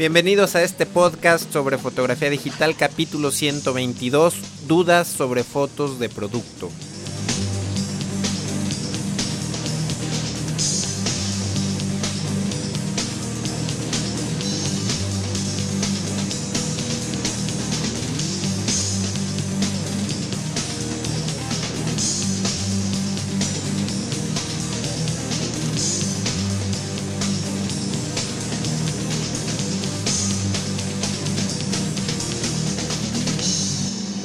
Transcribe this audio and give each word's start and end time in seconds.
Bienvenidos 0.00 0.56
a 0.56 0.62
este 0.62 0.86
podcast 0.86 1.52
sobre 1.52 1.76
fotografía 1.76 2.30
digital 2.30 2.74
capítulo 2.74 3.30
122, 3.30 4.66
dudas 4.66 5.06
sobre 5.06 5.44
fotos 5.44 5.98
de 5.98 6.08
producto. 6.08 6.70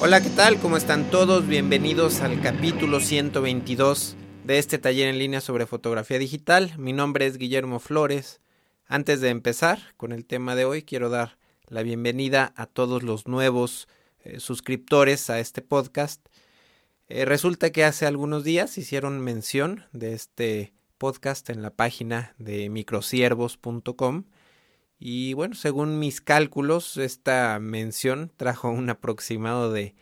Hola, 0.06 0.22
¿qué 0.22 0.30
tal? 0.30 0.60
¿Cómo 0.60 0.78
están 0.78 1.10
todos? 1.10 1.48
Bienvenidos 1.48 2.22
al 2.22 2.40
capítulo 2.40 3.00
122 3.00 4.16
de 4.44 4.60
este 4.60 4.78
taller 4.78 5.08
en 5.08 5.18
línea 5.18 5.42
sobre 5.42 5.66
fotografía 5.66 6.20
digital. 6.20 6.74
Mi 6.78 6.94
nombre 6.94 7.26
es 7.26 7.40
Guillermo 7.40 7.80
Flores. 7.80 8.40
Antes 8.86 9.20
de 9.20 9.30
empezar 9.30 9.80
con 9.98 10.12
el 10.12 10.28
tema 10.28 10.56
de 10.56 10.64
hoy, 10.64 10.84
quiero 10.84 11.10
dar 11.10 11.40
la 11.70 11.82
bienvenida 11.82 12.54
a 12.56 12.68
todos 12.68 13.02
los 13.02 13.28
nuevos 13.28 13.88
eh, 14.24 14.40
suscriptores 14.40 15.32
a 15.32 15.40
este 15.40 15.64
podcast. 15.64 16.24
Eh, 17.10 17.26
resulta 17.26 17.72
que 17.72 17.84
hace 17.84 18.06
algunos 18.06 18.44
días 18.44 18.78
hicieron 18.78 19.20
mención 19.22 19.86
de 19.92 20.14
este 20.14 20.76
podcast 21.00 21.50
en 21.50 21.64
la 21.64 21.72
página 21.72 22.36
de 22.38 22.70
microsiervos.com 22.70 24.26
y 24.98 25.34
bueno, 25.34 25.56
según 25.56 26.00
mis 26.00 26.22
cálculos, 26.22 26.98
esta 26.98 27.60
mención 27.60 28.32
trajo 28.38 28.70
un 28.70 28.90
aproximado 28.90 29.72
de 29.72 29.96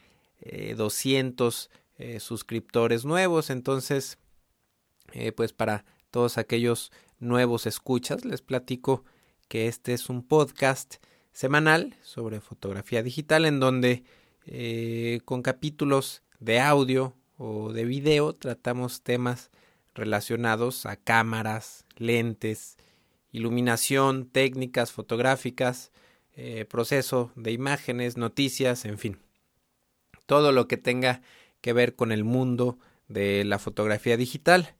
200 0.76 1.70
eh, 1.98 2.16
eh, 2.16 2.20
suscriptores 2.20 3.06
nuevos. 3.06 3.50
Entonces, 3.50 4.18
eh, 5.14 5.32
pues 5.32 5.54
para 5.54 5.86
todos 6.12 6.38
aquellos 6.38 6.92
nuevos 7.20 7.66
escuchas, 7.66 8.24
les 8.26 8.42
platico 8.42 9.04
que 9.48 9.68
este 9.68 9.94
es 9.94 10.10
un 10.10 10.24
podcast 10.24 10.96
semanal 11.32 11.96
sobre 12.04 12.42
fotografía 12.42 13.02
digital 13.02 13.46
en 13.46 13.60
donde 13.60 14.04
con 15.24 15.42
capítulos 15.42 16.22
de 16.40 16.60
audio 16.60 17.16
o 17.38 17.72
de 17.72 17.86
video 17.86 18.34
tratamos 18.36 19.02
temas 19.02 19.50
relacionados 19.96 20.86
a 20.86 20.98
cámaras, 20.98 21.86
lentes, 21.96 22.78
iluminación, 23.34 24.28
técnicas 24.28 24.94
fotográficas, 24.94 25.92
eh, 26.36 26.66
proceso 26.66 27.32
de 27.36 27.52
imágenes, 27.52 28.16
noticias, 28.16 28.86
en 28.86 28.98
fin. 28.98 29.20
Todo 30.26 30.54
lo 30.54 30.70
que 30.70 30.78
tenga 30.78 31.22
que 31.60 31.74
ver 31.74 31.96
con 31.96 32.12
el 32.12 32.24
mundo 32.24 32.78
de 33.10 33.44
la 33.44 33.60
fotografía 33.60 34.16
digital. 34.16 34.76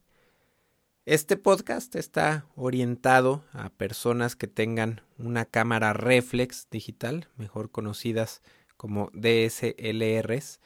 Este 1.04 1.36
podcast 1.36 1.94
está 1.96 2.46
orientado 2.56 3.44
a 3.52 3.68
personas 3.68 4.36
que 4.36 4.46
tengan 4.46 5.02
una 5.18 5.44
cámara 5.44 5.92
reflex 5.92 6.68
digital, 6.70 7.28
mejor 7.36 7.70
conocidas 7.70 8.40
como 8.76 9.10
DSLRs. 9.12 10.60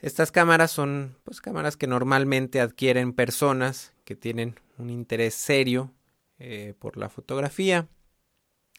Estas 0.00 0.32
cámaras 0.32 0.70
son 0.70 1.16
pues 1.24 1.40
cámaras 1.40 1.76
que 1.76 1.86
normalmente 1.86 2.60
adquieren 2.60 3.12
personas 3.12 3.94
que 4.04 4.16
tienen 4.16 4.60
un 4.76 4.90
interés 4.90 5.34
serio 5.34 5.92
eh, 6.38 6.74
por 6.78 6.96
la 6.96 7.08
fotografía. 7.08 7.88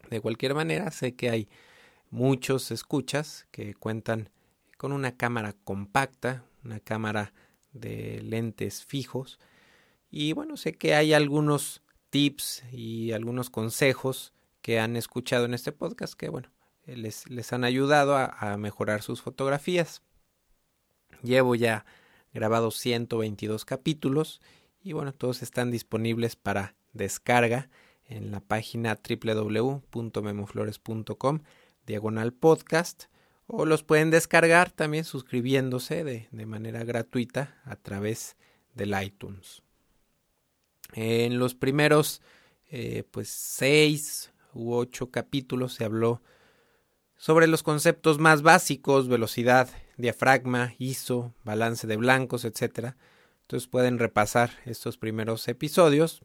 De 0.10 0.22
cualquier 0.22 0.56
manera, 0.56 0.92
sé 0.92 1.16
que 1.16 1.30
hay 1.30 1.50
muchos 2.10 2.72
escuchas 2.72 3.48
que 3.52 3.74
cuentan 3.74 4.30
con 4.78 4.94
una 4.94 5.18
cámara 5.18 5.54
compacta, 5.64 6.46
una 6.64 6.80
cámara 6.80 7.34
de 7.74 8.22
lentes 8.22 8.86
fijos. 8.86 9.40
Y 10.10 10.34
bueno, 10.34 10.58
sé 10.58 10.74
que 10.74 10.96
hay 10.96 11.14
algunos 11.14 11.84
tips 12.10 12.64
y 12.72 13.12
algunos 13.12 13.50
consejos 13.50 14.34
que 14.62 14.80
han 14.80 14.96
escuchado 14.96 15.46
en 15.46 15.54
este 15.54 15.72
podcast 15.72 16.14
que 16.14 16.30
bueno, 16.30 16.50
les, 16.86 17.30
les 17.30 17.54
han 17.54 17.64
ayudado 17.64 18.16
a, 18.16 18.26
a 18.26 18.58
mejorar 18.58 19.02
sus 19.02 19.22
fotografías. 19.22 20.02
Llevo 21.24 21.56
ya 21.56 21.86
grabado 22.34 22.72
122 22.72 23.66
capítulos 23.66 24.42
y 24.82 24.94
bueno, 24.94 25.14
todos 25.14 25.42
están 25.44 25.72
disponibles 25.72 26.36
para 26.36 26.76
descarga 26.94 27.70
en 28.06 28.32
la 28.32 28.40
página 28.40 28.98
www.memoflores.com 28.98 31.40
diagonal 31.86 32.34
podcast 32.34 33.04
o 33.48 33.66
los 33.66 33.84
pueden 33.84 34.12
descargar 34.12 34.72
también 34.72 35.04
suscribiéndose 35.04 36.04
de, 36.04 36.28
de 36.32 36.46
manera 36.46 36.84
gratuita 36.84 37.60
a 37.66 37.76
través 37.76 38.38
del 38.76 38.96
iTunes. 39.02 39.64
En 40.94 41.40
los 41.40 41.56
primeros 41.56 42.22
eh, 42.72 43.04
pues 43.10 43.30
seis 43.30 44.32
u 44.54 44.74
ocho 44.74 45.10
capítulos 45.10 45.74
se 45.74 45.86
habló 45.86 46.22
sobre 47.18 47.48
los 47.48 47.64
conceptos 47.64 48.20
más 48.20 48.44
básicos, 48.44 49.08
velocidad, 49.08 49.70
diafragma, 49.98 50.74
ISO, 50.78 51.34
balance 51.44 51.88
de 51.88 51.98
blancos, 51.98 52.46
etc. 52.46 52.94
Entonces 53.42 53.68
pueden 53.68 53.98
repasar 53.98 54.52
estos 54.66 54.98
primeros 54.98 55.48
episodios 55.48 56.22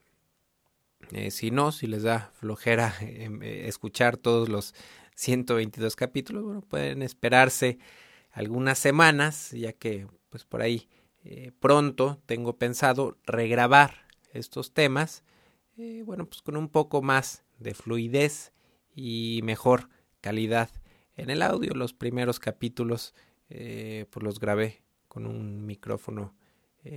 eh, 1.13 1.31
si 1.31 1.51
no, 1.51 1.73
si 1.73 1.87
les 1.87 2.03
da 2.03 2.31
flojera 2.35 2.95
em, 3.01 3.43
eh, 3.43 3.69
escuchar 3.69 4.17
todos 4.17 4.49
los 4.49 4.75
122 5.15 5.97
capítulos, 5.97 6.43
bueno, 6.45 6.61
pueden 6.63 7.03
esperarse 7.03 7.79
algunas 8.33 8.79
semanas, 8.79 9.53
ya 9.53 9.73
que 9.73 10.07
pues 10.31 10.45
por 10.45 10.63
ahí 10.63 10.89
eh, 11.25 11.53
pronto 11.61 12.21
tengo 12.27 12.59
pensado 12.59 13.17
regrabar 13.25 14.07
estos 14.33 14.73
temas, 14.73 15.23
bueno, 16.05 16.27
pues 16.27 16.41
con 16.43 16.57
un 16.57 16.69
poco 16.69 17.03
más 17.03 17.45
de 17.59 17.75
fluidez 17.75 18.53
y 18.95 19.41
mejor 19.43 19.89
calidad 20.21 20.71
en 21.17 21.31
el 21.31 21.43
audio. 21.43 21.75
Los 21.75 21.95
primeros 21.95 22.39
capítulos 22.39 23.13
pues 23.49 24.23
los 24.23 24.39
grabé 24.39 24.83
con 25.09 25.27
un 25.27 25.67
micrófono 25.67 26.37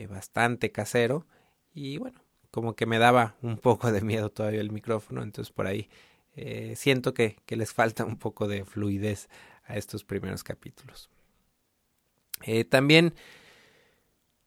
bastante 0.09 0.71
casero 0.71 1.25
y 1.73 1.97
bueno, 1.97 2.26
como 2.57 2.75
que 2.75 2.87
me 2.87 2.97
daba 2.97 3.35
un 3.43 3.59
poco 3.59 3.91
de 3.91 4.01
miedo 4.01 4.31
todavía 4.31 4.61
el 4.61 4.71
micrófono, 4.71 5.21
entonces 5.21 5.53
por 5.53 5.67
ahí 5.67 5.91
eh, 6.35 6.73
siento 6.75 7.13
que, 7.13 7.35
les 7.49 7.71
falta 7.71 8.03
un 8.03 8.17
poco 8.17 8.47
de 8.47 8.65
fluidez 8.65 9.29
a 9.65 9.77
estos 9.77 10.03
primeros 10.03 10.43
capítulos. 10.43 11.11
Eh, 12.41 12.63
también 12.63 13.13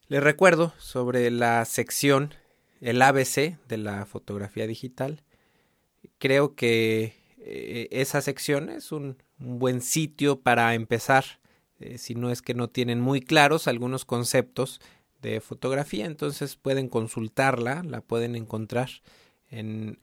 les 0.09 0.25
recuerdo 0.25 0.75
sobre 0.79 1.31
la 1.31 1.65
sección, 1.67 2.35
el 2.81 3.01
ABC 3.01 3.61
de 3.69 3.77
la 3.77 4.05
fotografía 4.07 4.67
digital. 4.67 5.23
Creo 6.19 6.57
que 6.57 7.15
eh, 7.39 7.87
esa 7.93 8.23
sección 8.23 8.71
es 8.71 8.91
un, 8.91 9.23
un, 9.39 9.61
buen 9.61 9.83
sitio 9.83 10.41
para 10.41 10.75
empezar, 10.75 11.39
si 11.97 12.17
no 12.17 12.33
es 12.33 12.43
que 12.43 12.55
no 12.55 12.69
tienen 12.69 13.01
muy 13.01 13.21
claros 13.21 13.69
algunos 13.69 14.05
conceptos 14.05 14.81
de 15.23 15.41
fotografía, 15.41 16.07
entonces 16.07 16.57
pueden 16.57 16.89
consultarla, 16.89 17.83
la 17.83 18.01
pueden 18.01 18.37
encontrar 18.37 18.89
en 19.51 19.99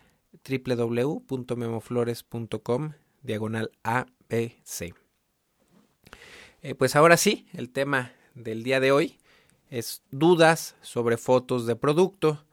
www.memoflores.com 0.47 2.93
diagonal 3.23 3.71
ABC. 3.83 4.93
Eh, 6.61 6.75
pues 6.75 6.95
ahora 6.95 7.17
sí, 7.17 7.47
el 7.53 7.69
tema 7.69 8.11
del 8.35 8.63
día 8.63 8.79
de 8.79 8.91
hoy 8.91 9.17
es 9.69 10.03
dudas 10.11 10.75
sobre 10.81 11.17
fotos 11.17 11.65
de 11.65 11.75
producto 11.75 12.43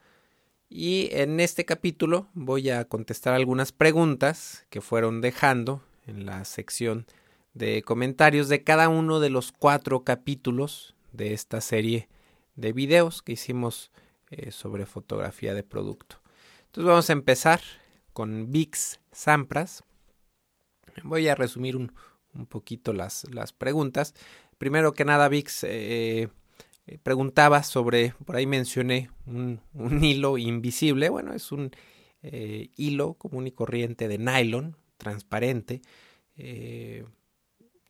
y 0.68 1.08
en 1.12 1.40
este 1.40 1.64
capítulo 1.64 2.28
voy 2.34 2.70
a 2.70 2.84
contestar 2.86 3.34
algunas 3.34 3.72
preguntas 3.72 4.66
que 4.70 4.80
fueron 4.80 5.20
dejando 5.20 5.82
en 6.06 6.26
la 6.26 6.44
sección 6.44 7.06
de 7.52 7.82
comentarios 7.82 8.48
de 8.48 8.64
cada 8.64 8.88
uno 8.88 9.20
de 9.20 9.30
los 9.30 9.52
cuatro 9.52 10.02
capítulos 10.02 10.94
de 11.12 11.32
esta 11.32 11.60
serie 11.60 12.08
de 12.56 12.72
videos 12.72 13.22
que 13.22 13.32
hicimos 13.32 13.90
eh, 14.30 14.50
sobre 14.50 14.86
fotografía 14.86 15.54
de 15.54 15.62
producto. 15.62 16.20
Entonces 16.66 16.88
vamos 16.88 17.10
a 17.10 17.12
empezar 17.12 17.60
con 18.12 18.50
VIX 18.50 19.00
Sampras. 19.12 19.84
Voy 21.02 21.28
a 21.28 21.34
resumir 21.34 21.76
un, 21.76 21.92
un 22.34 22.46
poquito 22.46 22.92
las, 22.92 23.26
las, 23.32 23.52
preguntas. 23.52 24.14
Primero 24.58 24.92
que 24.92 25.04
nada, 25.04 25.28
VIX 25.28 25.64
eh, 25.64 26.28
eh, 26.86 26.98
preguntaba 27.02 27.62
sobre, 27.62 28.14
por 28.24 28.36
ahí 28.36 28.46
mencioné 28.46 29.10
un, 29.26 29.60
un 29.74 30.02
hilo 30.02 30.38
invisible. 30.38 31.08
Bueno, 31.10 31.34
es 31.34 31.52
un 31.52 31.70
hilo 32.76 33.14
común 33.14 33.46
y 33.46 33.50
corriente 33.50 34.08
de 34.08 34.16
nylon, 34.16 34.78
transparente. 34.96 35.82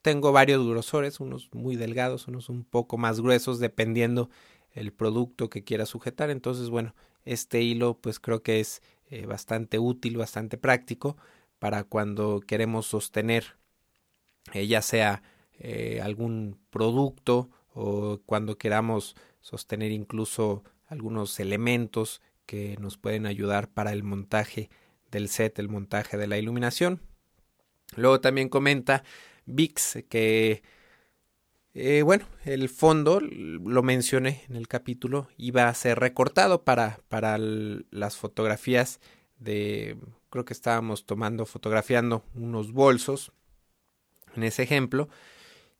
tengo 0.03 0.33
varios 0.33 0.67
grosores, 0.67 1.21
unos 1.21 1.49
muy 1.53 1.77
delgados, 1.77 2.27
unos 2.27 2.49
un 2.49 2.65
poco 2.65 2.99
más 2.99 3.21
gruesos, 3.21 3.61
dependiendo 3.61 4.31
el 4.75 4.93
producto 4.93 5.49
que 5.49 5.65
quiera 5.65 5.87
sujetar. 5.87 6.31
Entonces, 6.31 6.69
bueno, 6.69 6.95
este 7.25 7.63
hilo 7.63 7.99
pues 8.01 8.21
creo 8.21 8.43
que 8.43 8.61
es 8.61 8.83
eh, 9.09 9.27
bastante 9.27 9.79
útil, 9.79 10.17
bastante 10.19 10.59
práctico 10.59 11.17
para 11.59 11.85
cuando 11.85 12.41
queremos 12.41 12.87
sostener 12.87 13.57
eh, 14.53 14.67
ya 14.67 14.83
sea 14.83 15.23
eh, 15.59 16.01
algún 16.03 16.59
producto 16.71 17.51
o 17.73 18.21
cuando 18.27 18.59
queramos 18.59 19.17
sostener 19.41 19.91
incluso 19.91 20.65
algunos 20.87 21.41
elementos 21.41 22.21
que 22.47 22.77
nos 22.79 22.99
pueden 22.99 23.27
ayudar 23.27 23.69
para 23.71 23.93
el 23.93 24.03
montaje 24.03 24.69
del 25.11 25.29
set, 25.29 25.59
el 25.59 25.69
montaje 25.69 26.19
de 26.19 26.27
la 26.27 26.39
iluminación. 26.39 27.01
Luego 27.97 28.21
también 28.21 28.49
comenta 28.49 29.03
VIX 29.47 30.05
que, 30.09 30.63
eh, 31.77 32.03
bueno, 32.03 32.27
el 32.45 32.69
fondo, 32.69 33.21
lo 33.21 33.83
mencioné 33.83 34.45
en 34.49 34.55
el 34.55 34.69
capítulo, 34.69 35.29
iba 35.37 35.69
a 35.69 35.75
ser 35.75 35.99
recortado 35.99 36.63
para, 36.63 37.01
para 37.09 37.37
las 37.37 38.17
fotografías 38.17 39.01
de, 39.41 39.97
creo 40.31 40.45
que 40.45 40.53
estábamos 40.53 41.05
tomando, 41.05 41.47
fotografiando 41.47 42.25
unos 42.37 42.73
bolsos 42.73 43.33
en 44.37 44.45
ese 44.45 44.63
ejemplo. 44.63 45.09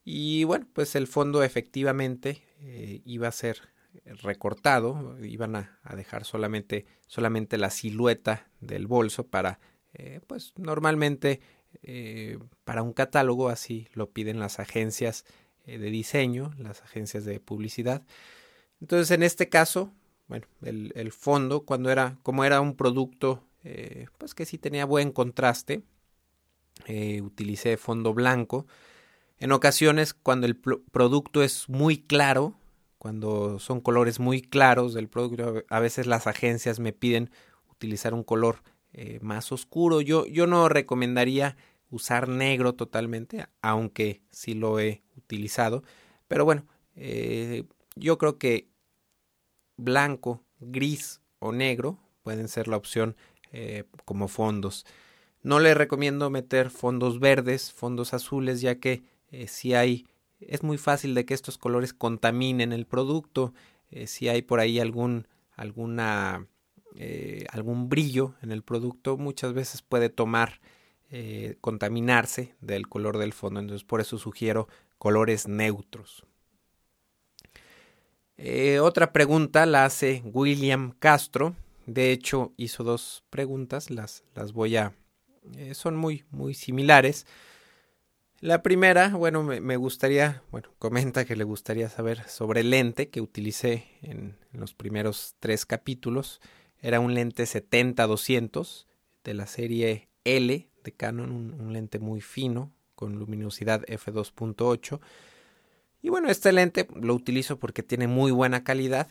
Y 0.05 0.43
bueno, 0.43 0.67
pues 0.73 0.97
el 0.97 1.07
fondo 1.07 1.45
efectivamente 1.45 2.43
eh, 2.61 3.01
iba 3.05 3.29
a 3.29 3.33
ser 3.33 3.61
recortado, 4.05 5.17
iban 5.23 5.55
a, 5.55 5.79
dejar 5.95 6.25
solamente, 6.25 6.87
solamente 7.07 7.57
la 7.57 7.71
silueta 7.71 8.49
del 8.61 8.89
bolso 8.89 9.29
para, 9.29 9.61
eh, 9.93 10.21
pues 10.27 10.55
normalmente 10.57 11.41
para 12.63 12.83
un 12.83 12.93
catálogo, 12.93 13.49
así 13.49 13.89
lo 13.95 14.11
piden 14.11 14.39
las 14.39 14.61
agencias 14.61 15.25
de 15.67 15.91
diseño, 15.91 16.53
las 16.59 16.83
agencias 16.83 17.25
de 17.25 17.41
publicidad. 17.41 18.03
Entonces 18.81 19.11
en 19.11 19.23
este 19.23 19.49
caso, 19.49 19.93
bueno, 20.29 20.47
el, 20.63 20.93
el 20.95 21.13
fondo, 21.13 21.65
cuando 21.65 21.91
era, 21.91 22.19
como 22.23 22.45
era 22.45 22.61
un 22.61 22.77
producto, 22.77 23.43
pues 24.19 24.35
que 24.35 24.45
sí 24.45 24.59
tenía 24.59 24.85
buen 24.85 25.11
contraste, 25.11 25.83
eh, 26.87 27.23
utilicé 27.23 27.77
fondo 27.77 28.13
blanco. 28.13 28.67
En 29.39 29.53
ocasiones, 29.53 30.15
cuando 30.15 30.47
el 30.47 30.57
producto 30.57 31.43
es 31.43 31.69
muy 31.69 31.99
claro, 31.99 32.55
cuando 32.99 33.59
son 33.59 33.81
colores 33.81 34.21
muy 34.21 34.43
claros 34.43 34.95
del 34.95 35.09
producto, 35.09 35.65
a 35.69 35.81
veces 35.81 36.07
las 36.07 36.27
agencias 36.27 36.81
me 36.81 36.93
piden 36.93 37.31
utilizar 37.71 38.15
un 38.15 38.23
color 38.23 38.63
eh, 38.93 39.19
más 39.23 39.51
oscuro. 39.53 40.01
Yo, 40.01 40.27
yo 40.27 40.47
no 40.47 40.69
recomendaría 40.69 41.57
usar 41.91 42.29
negro 42.29 42.75
totalmente, 42.75 43.47
aunque 43.63 44.23
sí 44.31 44.55
lo 44.55 44.79
he 44.81 45.03
utilizado. 45.25 45.83
Pero 46.29 46.45
bueno, 46.45 46.67
eh, 46.97 47.65
yo 47.97 48.19
creo 48.19 48.39
que 48.39 48.69
blanco, 49.77 50.43
gris 50.61 51.21
o 51.41 51.53
negro 51.53 51.99
pueden 52.23 52.49
ser 52.49 52.69
la 52.69 52.77
opción 52.77 53.17
como 54.05 54.27
fondos. 54.27 54.85
No 55.45 55.61
le 55.61 55.75
recomiendo 55.75 56.31
meter 56.31 56.71
fondos 56.71 57.21
verdes, 57.21 57.71
fondos 57.71 58.15
azules, 58.15 58.63
ya 58.63 58.81
que 58.81 59.05
eh, 59.31 59.47
si 59.47 59.75
hay, 59.75 60.07
es 60.41 60.63
muy 60.63 60.79
fácil 60.79 61.15
de 61.15 61.27
que 61.27 61.35
estos 61.35 61.59
colores 61.59 61.93
contaminen 61.93 62.73
el 62.73 62.87
producto. 62.87 63.53
Eh, 63.91 64.07
si 64.07 64.29
hay 64.29 64.41
por 64.41 64.59
ahí 64.59 64.81
algún, 64.81 65.27
eh, 66.95 67.45
algún 67.51 67.91
brillo 67.91 68.35
en 68.41 68.53
el 68.53 68.63
producto, 68.63 69.19
muchas 69.19 69.53
veces 69.53 69.83
puede 69.83 70.09
tomar, 70.09 70.63
contaminarse 71.61 72.55
del 72.61 72.89
color 72.89 73.19
del 73.19 73.33
fondo. 73.33 73.61
Entonces, 73.61 73.85
por 73.85 74.01
eso 74.01 74.19
sugiero 74.19 74.69
colores 74.99 75.47
neutros. 75.47 76.25
otra 78.81 79.13
pregunta 79.13 79.67
la 79.67 79.85
hace 79.85 80.23
William 80.25 80.93
Castro. 80.99 81.55
De 81.87 82.13
hecho, 82.13 82.53
hizo 82.57 82.83
dos 82.83 83.25
preguntas, 83.31 83.91
las, 83.91 84.25
las 84.35 84.53
voy 84.53 84.77
a, 84.77 84.95
eh, 85.57 85.75
son 85.75 85.97
muy, 85.97 86.25
muy 86.31 86.55
similares. 86.55 87.27
La 88.41 88.63
primera, 88.63 89.09
bueno, 89.09 89.43
me, 89.43 89.77
gustaría, 89.77 90.43
bueno, 90.51 90.69
comenta 90.79 91.25
que 91.25 91.37
le 91.37 91.45
gustaría 91.45 91.89
saber 91.89 92.29
sobre 92.29 92.61
el 92.61 92.71
lente 92.71 93.09
que 93.09 93.21
utilicé 93.21 93.87
en, 94.03 94.37
los 94.53 94.75
primeros 94.75 95.35
tres 95.41 95.67
capítulos. 95.67 96.41
Era 96.81 97.01
un 97.01 97.15
lente 97.15 97.45
70-200 97.45 98.87
de 99.25 99.35
la 99.35 99.47
serie 99.47 100.09
L 100.25 100.69
de 100.85 100.93
Canon, 100.93 101.33
un, 101.33 101.73
lente 101.73 101.99
muy 101.99 102.21
fino 102.21 102.73
con 102.95 103.19
luminosidad 103.19 103.85
f2.8. 103.87 105.01
Y 106.03 106.11
bueno, 106.11 106.31
este 106.31 106.53
lente 106.53 106.87
lo 106.95 107.15
utilizo 107.15 107.59
porque 107.59 107.83
tiene 107.83 108.07
muy 108.07 108.31
buena 108.31 108.63
calidad. 108.63 109.09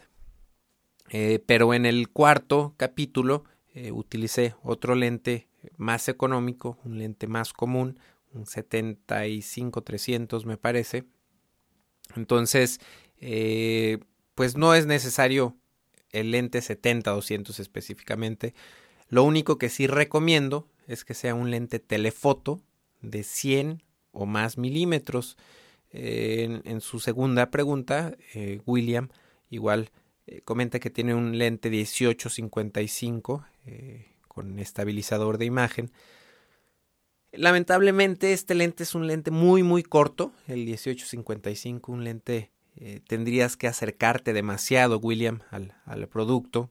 Eh, 1.10 1.44
pero 1.46 1.74
en 1.74 1.86
el 1.86 2.08
cuarto 2.10 2.76
capítulo 2.78 3.44
eh, 3.74 3.92
utilicé 3.92 4.56
otro 4.64 4.96
lente 4.96 5.50
más 5.76 6.08
económico, 6.08 6.80
un 6.86 6.98
lente 6.98 7.28
más 7.28 7.52
común, 7.52 8.00
un 8.34 8.46
75-300 8.46 10.46
me 10.46 10.56
parece. 10.58 11.04
Entonces, 12.16 12.80
eh, 13.20 14.00
pues 14.36 14.56
no 14.56 14.76
es 14.76 14.86
necesario 14.86 15.58
el 16.12 16.32
lente 16.32 16.60
70-200 16.60 17.60
específicamente. 17.60 18.54
Lo 19.10 19.24
único 19.24 19.58
que 19.58 19.70
sí 19.70 19.88
recomiendo 19.88 20.68
es 20.88 21.06
que 21.06 21.14
sea 21.14 21.36
un 21.36 21.52
lente 21.52 21.80
telefoto 21.80 22.62
de 23.02 23.24
100 23.24 23.84
o 24.12 24.26
más 24.26 24.58
milímetros. 24.58 25.38
Eh, 25.92 26.62
en, 26.64 26.82
su 26.82 27.00
segunda 27.00 27.52
pregunta, 27.52 28.16
eh, 28.34 28.62
William 28.66 29.10
igual 29.50 29.92
comenta 30.46 30.80
que 30.80 30.90
tiene 30.90 31.14
un 31.14 31.38
lente 31.38 31.70
18-55 31.70 33.46
con 34.28 34.58
estabilizador 34.58 35.38
de 35.38 35.46
imagen. 35.46 35.92
Lamentablemente 37.34 38.32
este 38.32 38.54
lente 38.54 38.84
es 38.84 38.94
un 38.94 39.08
lente 39.08 39.32
muy 39.32 39.64
muy 39.64 39.84
corto, 39.84 40.34
el 40.48 40.60
1855, 40.66 41.92
un 41.92 42.04
lente 42.04 42.52
eh, 42.76 43.02
tendrías 43.08 43.58
que 43.58 43.68
acercarte 43.68 44.34
demasiado, 44.34 45.00
William, 45.00 45.42
al, 45.50 45.76
al 45.86 46.08
producto. 46.08 46.70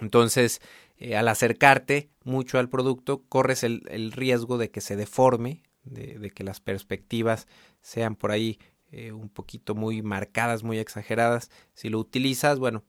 Entonces, 0.00 0.60
eh, 1.00 1.16
al 1.16 1.26
acercarte 1.26 2.10
mucho 2.22 2.60
al 2.60 2.68
producto, 2.68 3.24
corres 3.28 3.64
el, 3.64 3.82
el 3.88 4.12
riesgo 4.12 4.56
de 4.56 4.70
que 4.70 4.80
se 4.80 4.94
deforme, 4.94 5.64
de, 5.82 6.30
que 6.30 6.44
las 6.44 6.60
perspectivas 6.60 7.48
sean 7.82 8.14
por 8.14 8.30
ahí 8.30 8.60
eh, 8.92 9.10
un 9.10 9.28
poquito 9.28 9.74
muy 9.74 10.02
marcadas, 10.02 10.62
muy 10.62 10.78
exageradas. 10.78 11.50
Si 11.74 11.88
lo 11.88 11.98
utilizas, 11.98 12.60
bueno, 12.60 12.84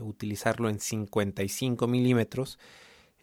utilizarlo 0.00 0.68
en 0.68 0.78
55 0.78 1.88
milímetros 1.88 2.58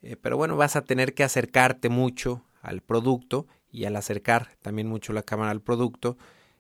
eh, 0.03 0.17
pero 0.17 0.36
bueno, 0.36 0.58
vas 0.58 0.75
a 0.75 0.84
tener 0.84 1.13
que 1.13 1.24
acercarte 1.24 1.88
mucho 1.88 2.43
al 2.62 2.81
producto 2.81 3.48
y 3.72 3.86
al 3.86 3.96
acercar 3.96 4.50
también 4.62 4.88
mucho 4.88 5.13
la 5.13 5.24
cámara 5.24 5.51
al 5.51 5.62
producto, 5.62 6.17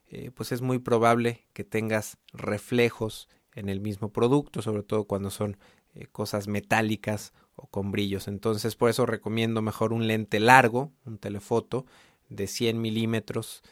eh, 0.07 0.31
pues 0.33 0.53
es 0.53 0.61
muy 0.61 0.79
probable 0.79 1.45
que 1.51 1.65
tengas 1.65 2.17
reflejos 2.31 3.27
en 3.53 3.67
el 3.67 3.81
mismo 3.81 4.13
producto, 4.13 4.61
sobre 4.61 4.83
todo 4.83 5.03
cuando 5.03 5.29
son 5.29 5.57
eh, 5.93 6.07
cosas 6.07 6.47
metálicas 6.47 7.33
o 7.55 7.67
con 7.67 7.91
brillos. 7.91 8.27
Entonces, 8.27 8.75
por 8.75 8.89
eso 8.89 9.05
recomiendo 9.05 9.61
mejor 9.61 9.93
un 9.93 10.07
lente 10.07 10.39
largo, 10.39 10.91
un 11.05 11.17
telefoto 11.17 11.85
de 12.29 12.47
100 12.47 12.81
milímetros 12.81 13.63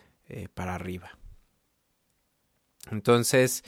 para 0.53 0.75
arriba. 0.75 1.17
Entonces, 2.89 3.65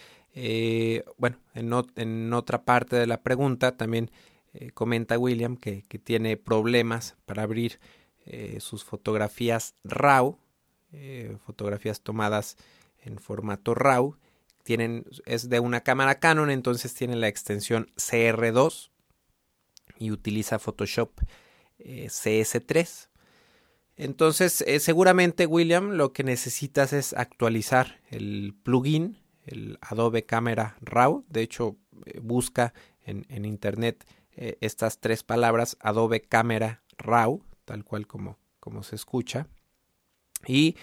bueno, 1.18 1.38
en, 1.56 2.34
otra 2.34 2.64
parte 2.64 2.96
de 2.96 3.06
la 3.06 3.22
pregunta 3.22 3.76
también 3.76 4.12
eh, 4.54 4.72
comenta 4.72 5.18
William 5.18 5.58
que, 5.58 5.84
tiene 6.04 6.38
problemas 6.38 7.16
para 7.26 7.44
abrir 7.44 7.80
eh, 8.26 8.60
sus 8.60 8.84
fotografías 8.84 9.76
RAW, 9.84 10.38
eh, 10.92 11.38
fotografías 11.46 12.02
tomadas 12.02 12.58
en 13.04 13.18
formato 13.18 13.74
RAW. 13.74 14.16
Tienen, 14.64 15.06
es 15.26 15.50
de 15.50 15.60
una 15.60 15.82
cámara 15.82 16.20
Canon, 16.20 16.52
entonces 16.52 16.94
tiene 16.94 17.16
la 17.16 17.28
extensión 17.28 17.88
CR2 17.98 18.92
y 20.04 20.12
utiliza 20.12 20.60
Photoshop 20.60 21.22
CS3. 21.80 23.10
Entonces, 23.96 24.64
seguramente 24.80 25.46
William 25.46 25.92
lo 25.92 26.14
que 26.14 26.24
necesitas 26.24 26.94
es 26.94 27.14
actualizar 27.14 28.00
el 28.10 28.56
plugin, 28.64 29.18
el 29.46 29.78
Adobe 29.82 30.26
Camera 30.26 30.78
RAW. 30.82 31.26
De 31.28 31.42
hecho, 31.42 31.78
busca 32.22 32.74
en, 33.06 33.46
internet 33.46 34.06
eh, 34.36 34.58
estas 34.62 35.00
tres 35.00 35.24
palabras, 35.24 35.78
Adobe 35.80 36.22
Camera 36.22 36.82
Raw, 36.98 37.44
tal 37.66 37.84
cual 37.84 38.08
como, 38.08 38.40
como 38.60 38.84
se 38.84 38.96
escucha, 38.96 39.48
y 40.48 40.76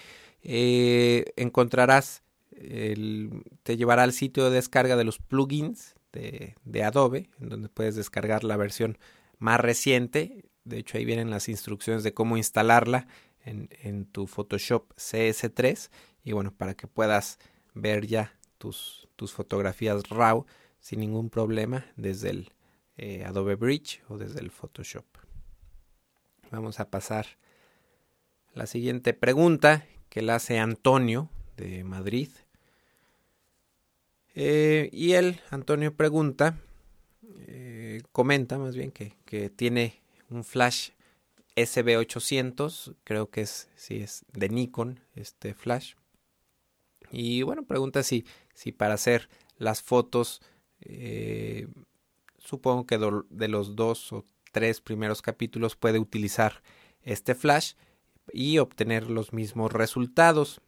eh, 0.43 1.25
encontrarás, 1.35 2.23
el, 2.51 3.43
te 3.63 3.77
llevará 3.77 4.03
al 4.03 4.13
sitio 4.13 4.45
de 4.45 4.55
descarga 4.55 4.95
de 4.95 5.03
los 5.03 5.19
plugins 5.19 5.95
de, 6.11 6.83
Adobe, 6.83 7.29
en 7.39 7.49
donde 7.49 7.69
puedes 7.69 7.95
descargar 7.95 8.43
la 8.43 8.57
versión 8.57 8.97
más 9.39 9.59
reciente. 9.59 10.45
De 10.63 10.77
hecho, 10.77 10.97
ahí 10.97 11.05
vienen 11.05 11.29
las 11.29 11.49
instrucciones 11.49 12.03
de 12.03 12.13
cómo 12.13 12.37
instalarla 12.37 13.07
en, 13.43 13.69
en 13.81 14.05
tu 14.05 14.27
Photoshop 14.27 14.93
CS3. 14.95 15.89
Y 16.23 16.33
bueno, 16.33 16.53
para 16.55 16.75
que 16.75 16.87
puedas 16.87 17.39
ver 17.73 18.05
ya 18.05 18.37
tus, 18.57 19.07
tus 19.15 19.33
fotografías 19.33 20.09
RAW 20.09 20.45
sin 20.79 20.99
ningún 20.99 21.29
problema 21.29 21.85
desde 21.95 22.29
el, 22.29 22.51
eh, 23.03 23.23
Adobe 23.25 23.55
Bridge 23.55 23.99
o 24.09 24.17
desde 24.19 24.41
el 24.41 24.51
Photoshop. 24.51 25.05
Vamos 26.51 26.79
a 26.79 26.91
pasar 26.91 27.25
a 28.53 28.59
la 28.59 28.67
siguiente 28.67 29.13
pregunta 29.13 29.85
que 30.09 30.21
la 30.21 30.35
hace 30.35 30.59
Antonio 30.59 31.29
de 31.57 31.83
Madrid. 31.83 32.29
Eh, 34.33 34.89
y 34.93 35.13
él, 35.13 35.41
Antonio, 35.49 35.93
pregunta, 35.95 36.57
eh, 37.47 38.01
comenta 38.11 38.57
más 38.57 38.75
bien 38.75 38.91
que, 38.91 39.13
tiene 39.49 40.01
un 40.29 40.43
flash 40.43 40.91
SB800, 41.55 42.95
creo 43.03 43.29
que 43.29 43.41
es, 43.41 43.69
sí, 43.75 43.97
es 43.97 44.25
de 44.31 44.49
Nikon, 44.49 44.99
este 45.15 45.53
flash. 45.53 45.95
Y 47.11 47.41
bueno, 47.41 47.63
pregunta 47.63 48.03
si, 48.03 48.25
si 48.53 48.71
para 48.71 48.93
hacer 48.93 49.29
las 49.57 49.81
fotos, 49.81 50.41
eh, 50.79 51.67
supongo 52.37 52.85
que 52.85 52.97
de 52.97 53.47
los 53.47 53.75
dos 53.75 54.13
o 54.13 54.25
tres 54.51 54.81
primeros 54.81 55.21
capítulos 55.21 55.75
puede 55.75 55.99
utilizar 55.99 56.63
este 57.03 57.35
flash 57.35 57.73
y 58.33 58.59
obtener 58.59 59.09
los 59.09 59.33
mismos 59.33 59.73
resultados. 59.73 60.61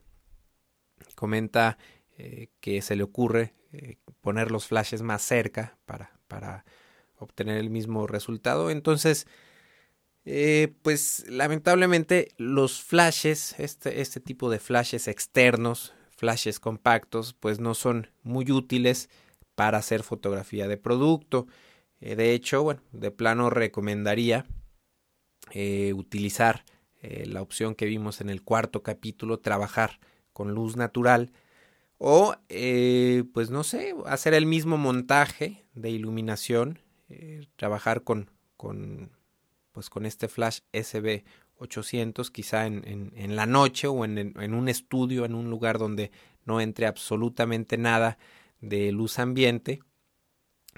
Comenta 1.14 1.78
eh, 2.16 2.46
que 2.60 2.80
se 2.80 2.94
le 2.94 3.02
ocurre 3.02 3.54
eh, 3.72 3.96
poner 4.20 4.52
los 4.52 4.68
flashes 4.68 5.02
más 5.02 5.20
cerca 5.20 5.76
para, 5.84 6.12
para 6.28 6.64
obtener 7.18 7.58
el 7.58 7.70
mismo 7.70 8.06
resultado. 8.06 8.70
Entonces, 8.70 9.26
eh, 10.24 10.74
pues 10.82 11.24
lamentablemente 11.28 12.28
los 12.36 12.84
flashes, 12.84 13.58
este, 13.58 14.00
este 14.00 14.20
tipo 14.20 14.48
de 14.48 14.60
flashes 14.60 15.08
externos, 15.08 15.92
flashes 16.16 16.60
compactos, 16.60 17.34
pues 17.34 17.58
no 17.58 17.74
son 17.74 18.06
muy 18.22 18.48
útiles 18.52 19.10
para 19.56 19.78
hacer 19.78 20.04
fotografía 20.04 20.68
de 20.68 20.76
producto. 20.76 21.48
de 21.98 22.32
hecho, 22.32 22.62
bueno, 22.62 22.80
de 22.92 23.10
plano 23.10 23.50
recomendaría 23.50 24.46
utilizar 25.94 26.64
la 27.02 27.42
opción 27.42 27.74
que 27.74 27.86
vimos 27.86 28.20
en 28.20 28.30
el 28.30 28.42
cuarto 28.42 28.82
capítulo, 28.82 29.40
trabajar 29.40 29.98
con 30.32 30.52
luz 30.54 30.76
natural 30.76 31.32
o, 31.98 32.34
eh, 32.48 33.24
pues 33.32 33.50
no 33.50 33.64
sé, 33.64 33.94
hacer 34.06 34.34
el 34.34 34.46
mismo 34.46 34.76
montaje 34.76 35.64
de 35.74 35.90
iluminación, 35.90 36.80
eh, 37.08 37.46
trabajar 37.56 38.02
con, 38.02 38.30
con, 38.56 39.10
pues 39.72 39.90
con 39.90 40.06
este 40.06 40.28
flash 40.28 40.60
SB 40.72 41.24
800 41.56 42.30
quizá 42.30 42.66
en, 42.66 43.12
en, 43.14 43.36
la 43.36 43.46
noche 43.46 43.86
o 43.86 44.04
en, 44.04 44.18
en, 44.18 44.54
un 44.54 44.68
estudio, 44.68 45.24
en 45.24 45.34
un 45.34 45.50
lugar 45.50 45.78
donde 45.78 46.10
no 46.44 46.60
entre 46.60 46.86
absolutamente 46.86 47.78
nada 47.78 48.18
de 48.60 48.92
luz 48.92 49.18
ambiente. 49.18 49.80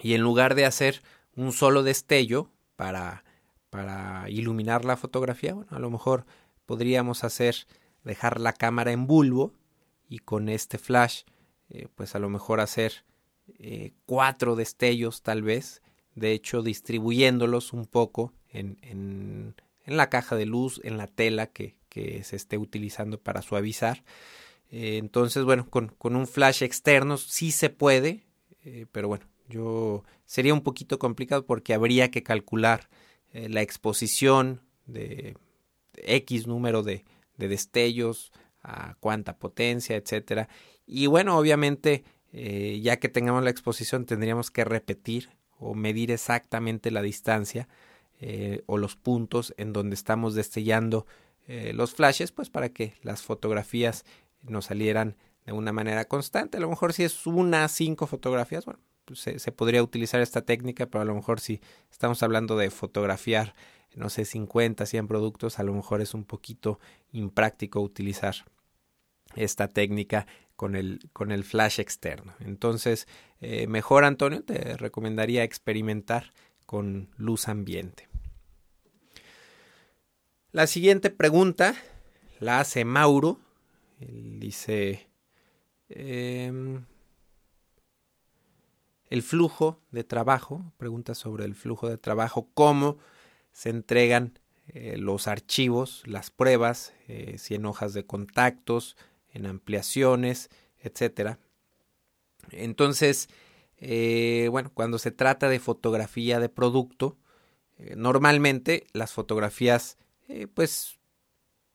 Y 0.00 0.14
en 0.14 0.20
lugar 0.20 0.54
de 0.54 0.66
hacer 0.66 1.02
un 1.35 1.52
solo 1.52 1.82
destello 1.82 2.50
para, 2.76 3.25
para 3.70 4.28
iluminar 4.28 4.85
la 4.85 4.96
fotografía, 4.96 5.54
bueno, 5.54 5.70
a 5.75 5.78
lo 5.78 5.90
mejor 5.90 6.26
podríamos 6.66 7.25
hacer, 7.25 7.66
dejar 8.04 8.40
la 8.40 8.52
cámara 8.52 8.92
en 8.92 9.06
bulbo 9.06 9.54
y 10.09 10.19
con 10.21 10.49
este 10.49 10.79
flash 10.79 11.23
eh, 11.69 11.89
pues 11.95 12.15
a 12.15 12.19
lo 12.19 12.29
mejor 12.29 12.61
hacer 12.61 13.05
eh, 13.59 13.93
cuatro 14.07 14.57
destellos 14.57 15.23
tal 15.23 15.43
vez 15.43 15.83
de 16.15 16.33
hecho 16.33 16.63
distribuyéndolos 16.63 17.73
un 17.73 17.87
poco 17.87 18.33
en, 18.49 18.79
en, 18.83 19.55
en, 19.85 19.97
la 19.97 20.09
caja 20.09 20.37
de 20.37 20.47
luz 20.47 20.81
en 20.85 20.97
la 20.97 21.07
tela 21.07 21.49
que, 21.49 21.77
que 21.89 22.23
se 22.25 22.37
esté 22.37 22.57
utilizando 22.57 23.19
para 23.19 23.43
suavizar. 23.43 24.05
Eh, 24.71 24.99
entonces 24.99 25.45
bueno 25.45 25.69
con, 25.69 25.89
con, 25.89 26.17
un 26.17 26.27
flash 26.27 26.63
externo 26.63 27.17
sí 27.19 27.53
se 27.53 27.71
puede 27.71 28.25
pero 28.91 29.07
bueno 29.07 29.25
yo 29.49 30.03
sería 30.25 30.53
un 30.53 30.63
poquito 30.63 30.99
complicado 30.99 31.47
porque 31.47 31.73
habría 31.73 32.11
que 32.11 32.25
calcular 32.25 32.89
la 33.33 33.63
exposición 33.63 34.61
de 34.87 35.37
X 35.95 36.49
número 36.49 36.83
de, 36.83 37.05
de 37.37 37.47
destellos 37.47 38.33
a 38.66 38.96
cuánta 39.00 39.38
potencia, 39.38 39.96
etcétera. 39.96 40.49
Y 40.87 41.06
bueno, 41.06 41.38
obviamente, 41.38 42.04
eh, 42.32 42.80
ya 42.82 42.99
que 42.99 43.08
tengamos 43.08 43.44
la 43.44 43.50
exposición, 43.50 44.04
tendríamos 44.06 44.50
que 44.50 44.64
repetir 44.64 45.30
o 45.58 45.75
medir 45.75 46.11
exactamente 46.11 46.90
la 46.90 47.00
distancia 47.00 47.68
eh, 48.20 48.62
o 48.66 48.76
los 48.76 48.96
puntos 48.96 49.54
en 49.56 49.73
donde 49.73 49.94
estamos 49.94 50.35
destellando 50.35 51.06
eh, 51.46 51.73
los 51.75 51.94
flashes, 51.94 52.32
pues 52.32 52.50
para 52.50 52.68
que 52.70 52.94
las 53.02 53.23
fotografías 53.23 54.04
nos 54.42 54.66
salieran 54.66 55.16
de 55.44 55.52
una 55.52 55.73
manera 55.73 56.04
constante. 56.06 56.56
A 56.56 56.61
lo 56.61 56.68
mejor 56.68 56.92
si 56.92 57.04
es 57.04 57.26
una, 57.26 57.68
cinco 57.68 58.06
fotografías, 58.08 58.64
bueno, 58.64 58.80
pues 59.04 59.20
se, 59.20 59.38
se, 59.38 59.52
podría 59.52 59.82
utilizar 59.82 60.20
esta 60.20 60.42
técnica, 60.42 60.87
pero 60.87 61.02
a 61.02 61.04
lo 61.04 61.14
mejor 61.14 61.38
si 61.38 61.61
estamos 61.90 62.25
hablando 62.25 62.56
de 62.56 62.70
fotografiar, 62.70 63.54
no 63.94 64.11
sé, 64.11 64.25
50, 64.25 64.85
100 64.85 65.06
productos, 65.06 65.61
a 65.61 65.62
lo 65.62 65.73
mejor 65.73 66.00
es 66.00 66.14
un 66.14 66.25
poquito 66.25 66.80
impráctico 67.12 67.80
utilizar 67.80 68.35
esta 69.37 69.69
técnica 69.69 70.26
con 70.57 70.75
el, 70.75 71.00
con 71.12 71.31
el 71.31 71.45
flash 71.45 71.81
externo. 71.81 72.35
Entonces, 72.40 73.07
eh, 73.40 73.66
mejor 73.66 74.05
Antonio, 74.05 74.43
te 74.43 74.76
recomendaría 74.76 75.45
experimentar 75.45 76.33
con 76.64 77.09
luz 77.16 77.49
ambiente. 77.49 78.09
La 80.52 80.66
siguiente 80.66 81.11
pregunta 81.11 81.75
la 82.40 82.61
hace 82.61 82.85
Mauro. 82.85 83.38
Dice, 83.99 85.09
eh, 85.88 86.81
el 89.09 89.23
flujo 89.23 89.81
de 89.90 90.05
trabajo, 90.05 90.73
pregunta 90.76 91.14
sobre 91.14 91.45
el 91.45 91.55
flujo 91.55 91.88
de 91.88 91.99
trabajo, 91.99 92.49
cómo 92.55 92.99
se 93.52 93.71
entregan 93.71 94.38
eh, 94.69 94.97
los 94.99 95.28
archivos, 95.28 96.02
las 96.07 96.31
pruebas, 96.31 96.93
eh, 97.07 97.37
si 97.38 97.55
en 97.55 97.66
hojas 97.66 97.95
de 97.95 98.05
contactos, 98.05 98.97
en 99.37 99.47
ampliaciones, 99.47 100.50
etcétera. 100.81 101.38
Entonces, 102.50 103.28
eh, 103.76 104.49
bueno, 104.50 104.71
cuando 104.73 104.99
se 104.99 105.11
trata 105.11 105.49
de 105.49 105.61
fotografía 105.61 106.40
de 106.40 106.49
producto, 106.49 107.19
eh, 107.78 107.95
normalmente 107.97 108.87
las 108.93 109.12
fotografías, 109.12 109.99
eh, 110.28 110.47
pues, 110.47 110.99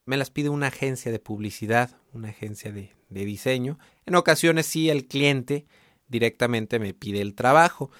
me 0.06 0.18
las 0.18 0.32
pide 0.32 0.50
una 0.50 0.68
agencia 0.68 1.12
de 1.12 1.20
publicidad, 1.20 1.98
una 2.13 2.30
agencia 2.30 2.72
de, 2.72 2.91
diseño. 3.10 3.77
En 4.06 4.15
ocasiones 4.15 4.65
sí 4.65 4.89
el 4.89 5.06
cliente 5.06 5.65
directamente 6.08 6.80
me 6.80 6.94
pide 6.94 7.22
el 7.22 7.36
trabajo. 7.36 7.91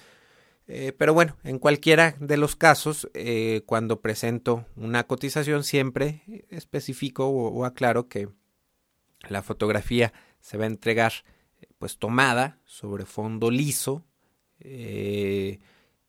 pero 0.96 1.12
bueno, 1.12 1.36
en 1.44 1.58
cualquiera 1.58 2.16
de 2.18 2.38
los 2.38 2.56
casos, 2.56 3.06
cuando 3.66 4.00
presento 4.00 4.64
una 4.74 5.04
cotización, 5.06 5.64
siempre 5.64 6.46
especifico 6.48 7.28
o 7.28 7.64
aclaro 7.66 8.08
que 8.08 8.28
la 9.28 9.42
fotografía 9.42 10.12
se 10.40 10.56
va 10.56 10.64
a 10.64 10.68
entregar 10.68 11.12
pues 11.78 11.98
tomada 11.98 12.58
sobre 12.64 13.06
fondo 13.06 13.50
liso 13.50 14.04
eh, 14.60 15.58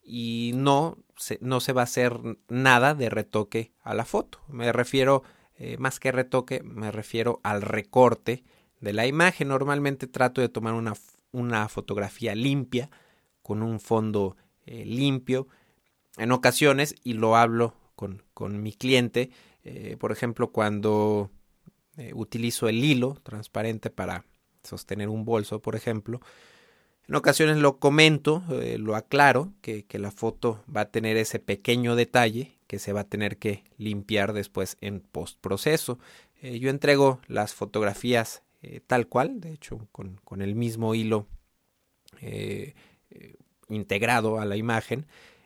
y 0.03 0.51
no 0.55 0.97
se, 1.15 1.39
no 1.41 1.59
se 1.59 1.73
va 1.73 1.81
a 1.81 1.85
hacer 1.85 2.19
nada 2.47 2.93
de 2.93 3.09
retoque 3.09 3.71
a 3.81 3.93
la 3.93 4.05
foto. 4.05 4.39
Me 4.49 4.71
refiero, 4.71 5.23
eh, 5.55 5.77
más 5.79 5.99
que 5.99 6.11
retoque, 6.11 6.61
me 6.63 6.91
refiero 6.91 7.39
al 7.43 7.61
recorte 7.61 8.43
de 8.81 8.93
la 8.93 9.07
imagen. 9.07 9.47
Normalmente 9.47 10.07
trato 10.07 10.41
de 10.41 10.49
tomar 10.49 10.73
una, 10.73 10.93
una 11.31 11.67
fotografía 11.69 12.35
limpia, 12.35 12.89
con 13.41 13.63
un 13.63 13.79
fondo 13.79 14.37
eh, 14.65 14.85
limpio. 14.85 15.47
En 16.17 16.31
ocasiones, 16.31 16.93
y 17.03 17.13
lo 17.13 17.35
hablo 17.35 17.73
con, 17.95 18.23
con 18.33 18.61
mi 18.61 18.73
cliente, 18.73 19.31
por 19.97 20.11
ejemplo, 20.11 20.51
cuando 20.51 21.31
eh, 21.97 22.11
utilizo 22.15 22.67
el 22.67 22.83
hilo 22.83 23.17
transparente 23.23 23.89
para 23.89 24.25
sostener 24.63 25.09
un 25.09 25.25
bolso, 25.25 25.61
por 25.61 25.75
ejemplo. 25.75 26.21
En 27.07 27.15
ocasiones 27.15 27.57
lo 27.57 27.77
comento, 27.77 28.43
eh, 28.49 28.77
lo 28.79 28.95
aclaro, 28.95 29.53
que, 29.61 29.85
la 29.91 30.09
foto 30.09 30.63
va 30.73 30.81
a 30.81 30.91
tener 30.91 31.17
ese 31.17 31.39
pequeño 31.39 31.95
detalle 31.95 32.57
que 32.65 32.79
se 32.79 32.93
va 32.93 33.01
a 33.01 33.09
tener 33.09 33.37
que 33.37 33.63
limpiar 33.77 34.33
después 34.33 34.77
en 34.81 35.01
postproceso. 35.01 35.99
Eh, 36.41 36.59
yo 36.59 36.69
entrego 36.69 37.19
las 37.27 37.53
fotografías 37.53 38.41
tal 38.87 39.07
cual, 39.07 39.41
de 39.41 39.51
hecho 39.51 39.89
con, 39.91 40.41
el 40.41 40.55
mismo 40.55 40.95
hilo 40.95 41.27
integrado 43.67 44.39
a 44.39 44.45
la 44.45 44.55
imagen 44.55 45.05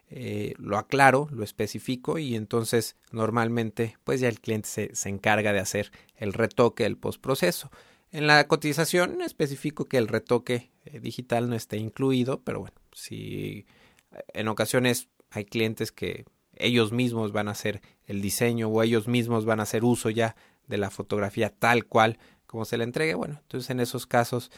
eh, 0.09 0.53
lo 0.57 0.77
aclaro, 0.77 1.27
lo 1.31 1.43
especifico 1.43 2.17
y 2.17 2.35
entonces 2.35 2.95
normalmente 3.11 3.97
pues 4.05 4.21
ya 4.21 4.29
el 4.29 4.39
cliente 4.39 4.69
se, 4.69 4.95
se 4.95 5.09
encarga 5.09 5.51
de 5.51 5.59
hacer 5.59 5.91
el 6.15 6.31
retoque 6.31 6.83
del 6.83 6.97
postproceso. 6.97 7.69
En 8.11 8.25
la 8.25 8.47
cotización 8.47 9.21
especifico 9.21 9.85
que 9.85 9.97
el 9.97 10.07
retoque 10.07 10.71
eh, 10.85 11.01
digital 11.01 11.49
no 11.49 11.57
esté 11.57 11.75
incluido, 11.75 12.41
pero 12.41 12.61
bueno, 12.61 12.75
si 12.93 13.65
eh, 14.13 14.23
en 14.33 14.47
ocasiones 14.47 15.09
hay 15.29 15.43
clientes 15.43 15.91
que 15.91 16.23
ellos 16.55 16.93
mismos 16.93 17.33
van 17.33 17.49
a 17.49 17.51
hacer 17.51 17.81
el 18.05 18.21
diseño 18.21 18.69
o 18.69 18.81
ellos 18.81 19.09
mismos 19.09 19.43
van 19.43 19.59
a 19.59 19.63
hacer 19.63 19.83
uso 19.83 20.09
ya 20.09 20.37
de 20.67 20.77
la 20.77 20.89
fotografía 20.89 21.49
tal 21.49 21.85
cual 21.85 22.17
como 22.45 22.63
se 22.63 22.77
le 22.77 22.85
entregue, 22.85 23.13
bueno, 23.13 23.39
entonces 23.41 23.69
en 23.71 23.81
esos 23.81 24.07
casos 24.07 24.51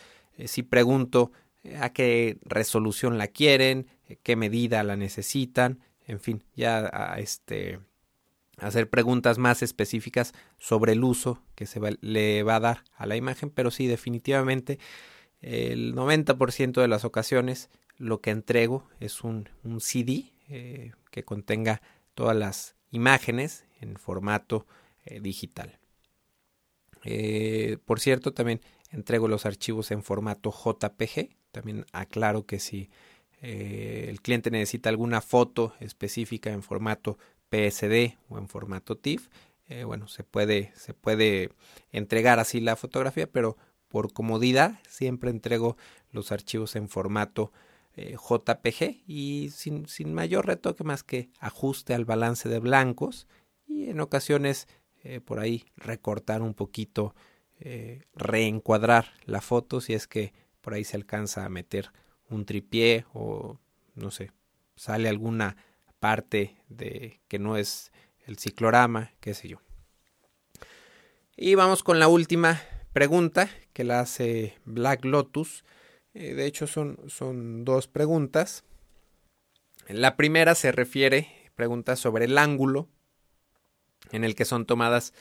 si 0.46 0.62
pregunto 0.62 1.32
a 1.79 1.89
qué 1.89 2.38
resolución 2.44 3.18
la 3.18 3.27
quieren, 3.27 3.88
qué 4.18 4.36
medida 4.36 4.84
la 4.84 4.96
necesitan, 4.96 5.80
en 6.06 6.20
fin, 6.20 6.44
ya 6.56 6.89
a 6.92 7.20
este 7.20 7.80
hacer 8.58 8.89
preguntas 8.89 9.38
más 9.38 9.62
específicas 9.63 10.34
sobre 10.58 10.94
el 10.94 11.04
uso 11.04 11.42
que 11.56 11.66
se 11.66 11.80
le 12.01 12.44
va 12.44 12.58
a 12.58 12.60
dar 12.60 12.84
a 12.96 13.06
la 13.06 13.16
imagen, 13.16 13.50
pero 13.50 13.72
sí, 13.72 13.88
definitivamente 13.88 14.80
el 15.42 15.96
90% 15.96 16.82
de 16.82 16.88
las 16.88 17.06
ocasiones 17.06 17.70
lo 17.98 18.22
que 18.22 18.32
entrego 18.32 18.88
es 19.00 19.24
un, 19.24 19.50
CD 19.80 20.34
eh, 20.48 20.92
que 21.12 21.24
contenga 21.24 21.82
todas 22.16 22.36
las 22.36 22.75
imágenes 22.92 23.66
en 23.82 23.98
formato 23.98 24.66
eh, 25.06 25.20
digital. 25.20 25.80
Eh, 27.04 27.78
por 27.86 28.00
cierto, 28.00 28.34
también 28.34 28.62
entrego 28.89 29.28
los 29.28 29.46
archivos 29.46 29.92
en 29.92 30.04
formato 30.04 30.51
JPG. 30.51 31.30
También 31.51 31.86
aclaro 31.92 32.46
que 32.46 32.60
si 32.60 32.89
el 33.41 34.22
cliente 34.22 34.51
necesita 34.51 34.89
alguna 34.89 35.22
foto 35.22 35.74
específica 35.79 36.51
en 36.51 36.63
formato 36.63 37.17
PSD 37.50 38.17
o 38.27 38.38
en 38.38 38.48
formato 38.48 38.98
TIFF, 38.98 39.27
bueno, 39.86 40.08
se 40.08 40.24
puede, 40.24 40.72
se 40.75 40.96
puede 40.96 41.51
entregar 41.91 42.39
así 42.39 42.60
la 42.60 42.75
fotografía, 42.75 43.31
pero 43.31 43.55
por 43.88 44.13
comodidad 44.13 44.79
siempre 44.88 45.29
entrego 45.29 45.77
los 46.12 46.31
archivos 46.31 46.75
en 46.75 46.89
formato 46.89 47.51
eh, 47.96 48.15
JPG 48.15 49.03
y 49.08 49.50
sin, 49.50 49.88
sin, 49.88 50.13
mayor 50.13 50.46
retoque 50.46 50.84
más 50.84 51.03
que 51.03 51.29
ajuste 51.39 51.93
al 51.93 52.05
balance 52.05 52.48
de 52.48 52.60
blancos 52.60 53.27
y 53.67 53.89
en 53.89 54.00
ocasiones 54.00 54.67
eh, 55.03 55.19
por 55.19 55.39
ahí 55.39 55.65
recortar 55.75 56.41
un 56.41 56.53
poquito, 56.53 57.15
eh, 57.60 58.03
reencuadrar 58.13 59.13
la 59.25 59.41
foto 59.41 59.81
si 59.81 59.93
es 59.93 60.08
que 60.08 60.34
por 60.62 60.75
ahí 60.75 60.84
se 60.84 60.98
alcanza 60.98 61.46
a 61.46 61.50
meter 61.50 61.91
un 62.29 62.45
tripié 62.45 63.05
o 63.13 63.59
no 63.95 64.12
sé, 64.12 64.31
sale 64.75 65.09
alguna 65.09 65.57
parte 66.00 66.55
de 66.69 67.19
que 67.27 67.39
no 67.39 67.57
es 67.57 67.91
el 68.25 68.38
ciclorama, 68.38 69.12
qué 69.19 69.33
sé 69.33 69.50
yo. 69.50 69.62
Y 71.36 71.55
vamos 71.55 71.83
con 71.83 72.00
la 72.00 72.07
última 72.07 72.62
pregunta 72.93 73.50
que 73.74 73.83
la 73.83 74.01
hace 74.01 74.57
Black 74.65 75.05
Lotus. 75.05 75.63
Eh, 76.13 76.33
de 76.33 76.45
hecho, 76.45 76.67
son, 76.67 77.00
son 77.07 77.63
dos 77.65 77.88
preguntas. 77.88 78.63
La 79.88 80.17
primera 80.17 80.53
se 80.55 80.71
refiere, 80.71 81.27
pregunta 81.55 81.95
sobre 81.95 82.25
el 82.25 82.38
ángulo 82.38 82.89
en 84.12 84.24
el 84.24 84.36
que 84.36 84.45
son 84.45 84.65
tomadas 84.65 85.13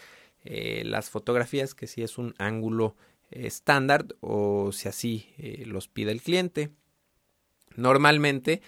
eh, 0.44 0.82
las 0.84 1.10
fotografías, 1.10 1.74
que 1.74 1.86
si 1.86 2.02
es 2.02 2.18
un 2.18 2.34
ángulo 2.38 2.96
eh, 3.30 3.46
estándar 3.46 4.06
o 4.20 4.72
si 4.72 4.88
así 4.88 5.34
los 5.66 5.88
pide 5.88 6.12
el 6.12 6.22
cliente. 6.22 6.70
Normalmente, 7.78 8.62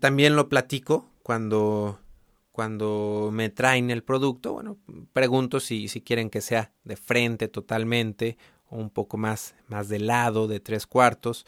también 0.00 0.36
lo 0.36 0.48
platico 0.48 1.10
cuando 1.22 1.98
cuando 2.52 3.30
me 3.32 3.48
traen 3.48 3.90
el 3.90 4.04
producto, 4.04 4.52
bueno, 4.52 4.78
pregunto 5.14 5.58
si, 5.58 5.88
si 5.88 6.02
quieren 6.02 6.28
que 6.28 6.42
sea 6.42 6.72
de 6.84 6.96
frente 6.96 7.48
totalmente 7.48 8.36
o 8.68 8.76
un 8.76 8.90
poco 8.90 9.16
más, 9.16 9.54
más 9.68 9.88
de 9.88 9.98
lado, 9.98 10.46
de 10.46 10.60
tres 10.60 10.86
cuartos. 10.86 11.46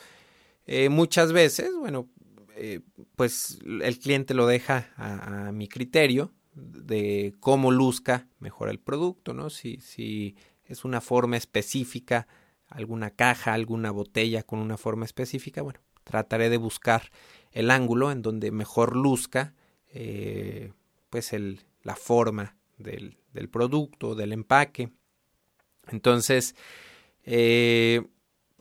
Eh, 0.66 0.88
muchas 0.88 1.32
veces, 1.32 1.70
bueno, 1.78 2.08
eh, 2.56 2.80
pues 3.16 3.58
el 3.64 3.98
cliente 3.98 4.32
lo 4.32 4.46
deja 4.46 4.92
a, 4.96 5.52
mi 5.52 5.68
criterio 5.68 6.32
de 6.54 7.34
cómo 7.38 7.70
luzca 7.70 8.26
mejor 8.38 8.70
el 8.70 8.78
producto, 8.78 9.34
¿no? 9.34 9.50
Si, 9.50 9.78
si 9.80 10.36
es 10.64 10.84
una 10.84 11.02
forma 11.02 11.36
específica, 11.36 12.26
alguna 12.68 13.10
caja, 13.10 13.54
alguna 13.54 13.90
botella 13.90 14.42
con 14.42 14.58
una 14.58 14.76
forma 14.76 15.04
específica, 15.04 15.62
bueno, 15.62 15.80
trataré 16.04 16.50
de 16.50 16.56
buscar 16.56 17.10
el 17.52 17.70
ángulo 17.70 18.10
en 18.12 18.22
donde 18.22 18.50
mejor 18.50 18.96
luzca 18.96 19.54
eh, 19.92 20.72
pues 21.08 21.32
el, 21.32 21.60
la 21.82 21.96
forma 21.96 22.56
del, 22.78 23.16
del, 23.32 23.48
producto, 23.48 24.14
del 24.14 24.32
empaque. 24.32 24.90
Entonces, 25.88 26.56
eh, 27.22 28.02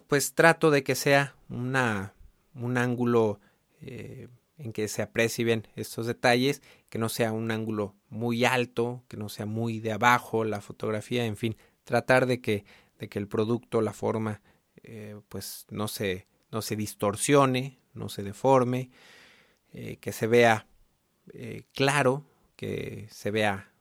pues 0.07 0.35
trato 0.35 0.69
de 0.69 0.83
que 0.83 0.95
sea 0.95 1.35
una, 1.49 2.13
un 2.53 2.77
ángulo 2.77 3.39
eh, 3.81 4.27
en 4.57 4.71
que 4.71 4.87
se 4.87 5.01
aprecie 5.01 5.43
bien 5.43 5.67
estos 5.75 6.05
detalles, 6.05 6.61
que 6.89 6.99
no 6.99 7.09
sea 7.09 7.31
un 7.31 7.49
ángulo 7.49 7.95
muy 8.09 8.45
alto, 8.45 9.03
que 9.07 9.17
no 9.17 9.29
sea 9.29 9.47
muy 9.47 9.79
de 9.79 9.91
abajo 9.91 10.43
la 10.43 10.61
fotografía, 10.61 11.25
en 11.25 11.37
fin, 11.37 11.57
tratar 11.83 12.27
de 12.27 12.41
que, 12.41 12.65
de 12.99 13.09
que 13.09 13.19
el 13.19 13.27
producto, 13.27 13.81
la 13.81 13.93
forma, 13.93 14.41
eh, 14.83 15.19
pues 15.29 15.65
no 15.69 15.87
se, 15.87 16.27
no 16.51 16.61
se 16.61 16.75
distorsione, 16.75 17.79
no 17.93 18.09
se 18.09 18.23
deforme, 18.23 18.89
que 19.71 20.11
se 20.11 20.27
vea 20.27 20.67
claro 21.73 22.25
que 22.55 23.07
se 23.09 23.31
vea 23.31 23.71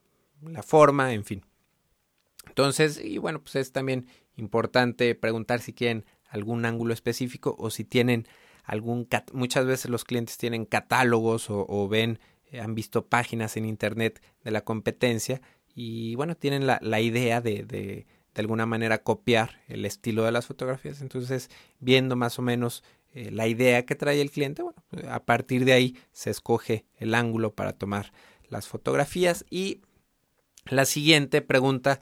la 0.40 0.62
forma, 0.62 1.12
en 1.12 1.25
fin. 1.25 1.44
Entonces, 2.48 3.01
y 3.03 3.18
bueno, 3.18 3.42
pues 3.42 3.57
es 3.57 3.72
también 3.72 4.07
importante 4.37 5.14
preguntar 5.14 5.61
si 5.61 5.72
quieren 5.72 6.05
algún 6.29 6.64
ángulo 6.64 6.94
específico 6.94 7.55
o 7.59 7.70
si 7.70 7.85
tienen 7.85 8.27
algún 8.64 9.09
muchas 9.33 9.66
veces 9.66 9.90
los 9.90 10.05
clientes 10.05 10.38
tienen 10.38 10.64
catálogos 10.64 11.46
o, 11.48 11.88
ven 11.88 12.18
eh, 12.51 12.61
han 12.61 12.75
visto 12.75 13.07
páginas 13.07 13.57
en 13.57 13.64
internet 13.64 14.22
de 14.44 14.51
la 14.51 14.62
competencia 14.62 15.42
y 15.75 16.14
bueno 16.14 16.37
tienen 16.37 16.66
la, 16.66 16.79
la 16.81 17.01
idea 17.01 17.40
de, 17.40 17.64
de, 17.64 18.07
de 18.35 18.40
alguna 18.40 18.66
manera 18.66 19.03
copiar 19.03 19.61
el 19.68 19.85
estilo 19.85 20.25
de 20.25 20.33
las 20.33 20.47
fotografías 20.47 21.01
entonces 21.01 21.51
viendo 21.81 22.16
más 22.16 22.38
o 22.38 22.42
menos 22.42 22.83
eh, 23.14 23.31
la 23.31 23.47
idea 23.47 23.85
que 23.85 23.95
trae 23.95 24.21
el 24.21 24.31
cliente 24.31 24.62
bueno 24.62 24.83
a 25.09 25.21
partir 25.25 25.64
de 25.64 25.73
ahí 25.73 25.97
se 26.12 26.31
escoge 26.31 26.85
el 26.99 27.14
ángulo 27.14 27.55
para 27.55 27.73
tomar 27.73 28.12
las 28.53 28.68
fotografías. 28.68 29.45
Y 29.51 29.81
la 30.66 30.85
siguiente 30.85 31.40
pregunta 31.40 32.01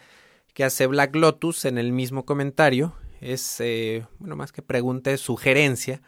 que 0.52 0.64
hace 0.64 0.86
Black 0.86 1.14
Lotus 1.16 1.64
en 1.64 1.78
el 1.78 1.92
mismo 1.92 2.26
comentario 2.26 2.92
es, 3.20 3.60
eh, 3.60 4.04
bueno, 4.18 4.36
más 4.36 4.52
que 4.52 4.60
pregunta, 4.60 5.10
es 5.12 5.20
sugerencia 5.20 6.02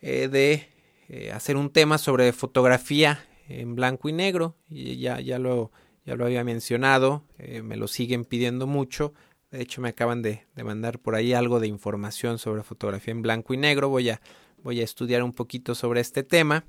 eh, 0.00 0.28
de 0.28 1.30
hacer 1.32 1.56
un 1.56 1.70
tema 1.70 1.98
sobre 1.98 2.32
fotografía 2.32 3.24
en 3.48 3.76
blanco 3.76 4.08
y 4.08 4.12
negro. 4.12 4.56
Y 4.68 4.98
ya, 4.98 5.20
ya, 5.20 5.38
lo, 5.38 5.70
ya 6.06 6.16
lo 6.16 6.24
había 6.24 6.44
mencionado, 6.44 7.24
me 7.62 7.76
lo 7.76 7.88
siguen 7.88 8.24
pidiendo 8.24 8.66
mucho. 8.66 9.12
De 9.50 9.60
hecho, 9.60 9.80
me 9.80 9.90
acaban 9.90 10.22
de, 10.22 10.46
de, 10.54 10.64
mandar 10.64 10.98
por 10.98 11.14
ahí 11.14 11.32
algo 11.32 11.60
de 11.60 11.66
información 11.66 12.38
sobre 12.38 12.62
fotografía 12.62 13.12
en 13.12 13.22
blanco 13.22 13.54
y 13.54 13.56
negro. 13.56 13.88
Voy 13.88 14.10
a, 14.10 14.20
voy 14.62 14.80
a 14.80 14.84
estudiar 14.84 15.22
un 15.22 15.32
poquito 15.32 15.74
sobre 15.74 16.00
este 16.00 16.22
tema. 16.22 16.64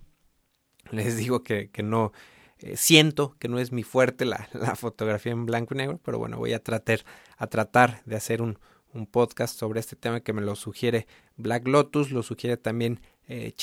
Les 0.91 1.17
digo 1.17 1.43
que, 1.43 1.69
que 1.69 1.84
no, 1.84 2.12
eh, 2.60 2.76
siento 2.76 3.36
que 3.38 3.47
no 3.47 3.60
es 3.60 3.71
mi 3.71 3.84
fuerte 3.84 4.26
la, 4.26 4.50
la, 4.54 4.76
fotografía 4.76 5.32
en 5.32 5.45
blanco 5.45 5.76
y 5.76 5.78
negro, 5.78 6.00
pero 6.04 6.17
bueno, 6.17 6.38
voy 6.38 6.54
a 6.54 6.63
tratar, 6.63 7.02
a 7.38 7.47
tratar 7.47 8.02
de 8.06 8.15
hacer 8.15 8.41
un, 8.41 8.58
un 8.93 9.06
podcast 9.06 9.58
sobre 9.58 9.80
este 9.80 9.95
tema 9.95 10.21
que 10.21 10.34
me 10.34 10.41
lo 10.41 10.56
sugiere 10.56 11.08
Black 11.36 11.67
Lotus, 11.67 12.12
lo 12.12 12.23
sugiere 12.23 12.58
también 12.58 13.00
eh. 13.28 13.54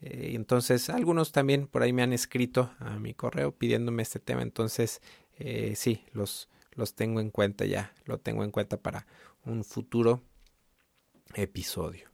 Eh, 0.00 0.32
entonces, 0.34 0.90
algunos 0.90 1.32
también 1.32 1.66
por 1.66 1.82
ahí 1.82 1.92
me 1.92 2.02
han 2.02 2.12
escrito 2.12 2.72
a 2.78 2.98
mi 2.98 3.14
correo 3.14 3.52
pidiéndome 3.52 4.02
este 4.02 4.20
tema. 4.20 4.42
Entonces, 4.42 5.00
eh, 5.38 5.74
sí, 5.76 6.04
los, 6.12 6.48
los 6.72 6.94
tengo 6.94 7.20
en 7.20 7.30
cuenta 7.30 7.64
ya, 7.64 7.92
lo 8.04 8.18
tengo 8.18 8.44
en 8.44 8.50
cuenta 8.50 8.76
para 8.76 9.06
un 9.44 9.64
futuro 9.64 10.22
episodio. 11.34 12.08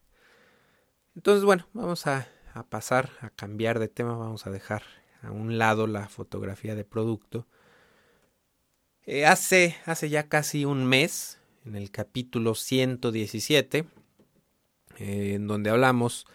Entonces, 1.15 1.45
bueno, 1.45 1.67
vamos 1.73 2.07
a, 2.07 2.29
a 2.55 2.65
pasar 2.65 3.11
a 3.21 3.31
cambiar 3.31 3.79
de 3.79 3.89
tema, 3.89 4.17
vamos 4.17 4.47
a 4.47 4.51
dejar 4.51 4.83
a 5.23 5.31
un 5.31 5.59
lado 5.59 5.87
la 5.87 6.09
fotografía 6.09 6.75
de 6.75 6.85
producto. 6.85 7.47
Eh, 9.05 9.25
hace, 9.25 9.77
hace 9.85 10.09
ya 10.09 10.29
casi 10.29 10.65
un 10.65 10.85
mes, 10.85 11.39
en 11.65 11.77
el 11.77 11.91
capítulo 11.91 12.55
117, 12.55 13.87
eh, 14.99 15.33
en 15.35 15.47
donde 15.47 15.71
hablamos 15.71 16.27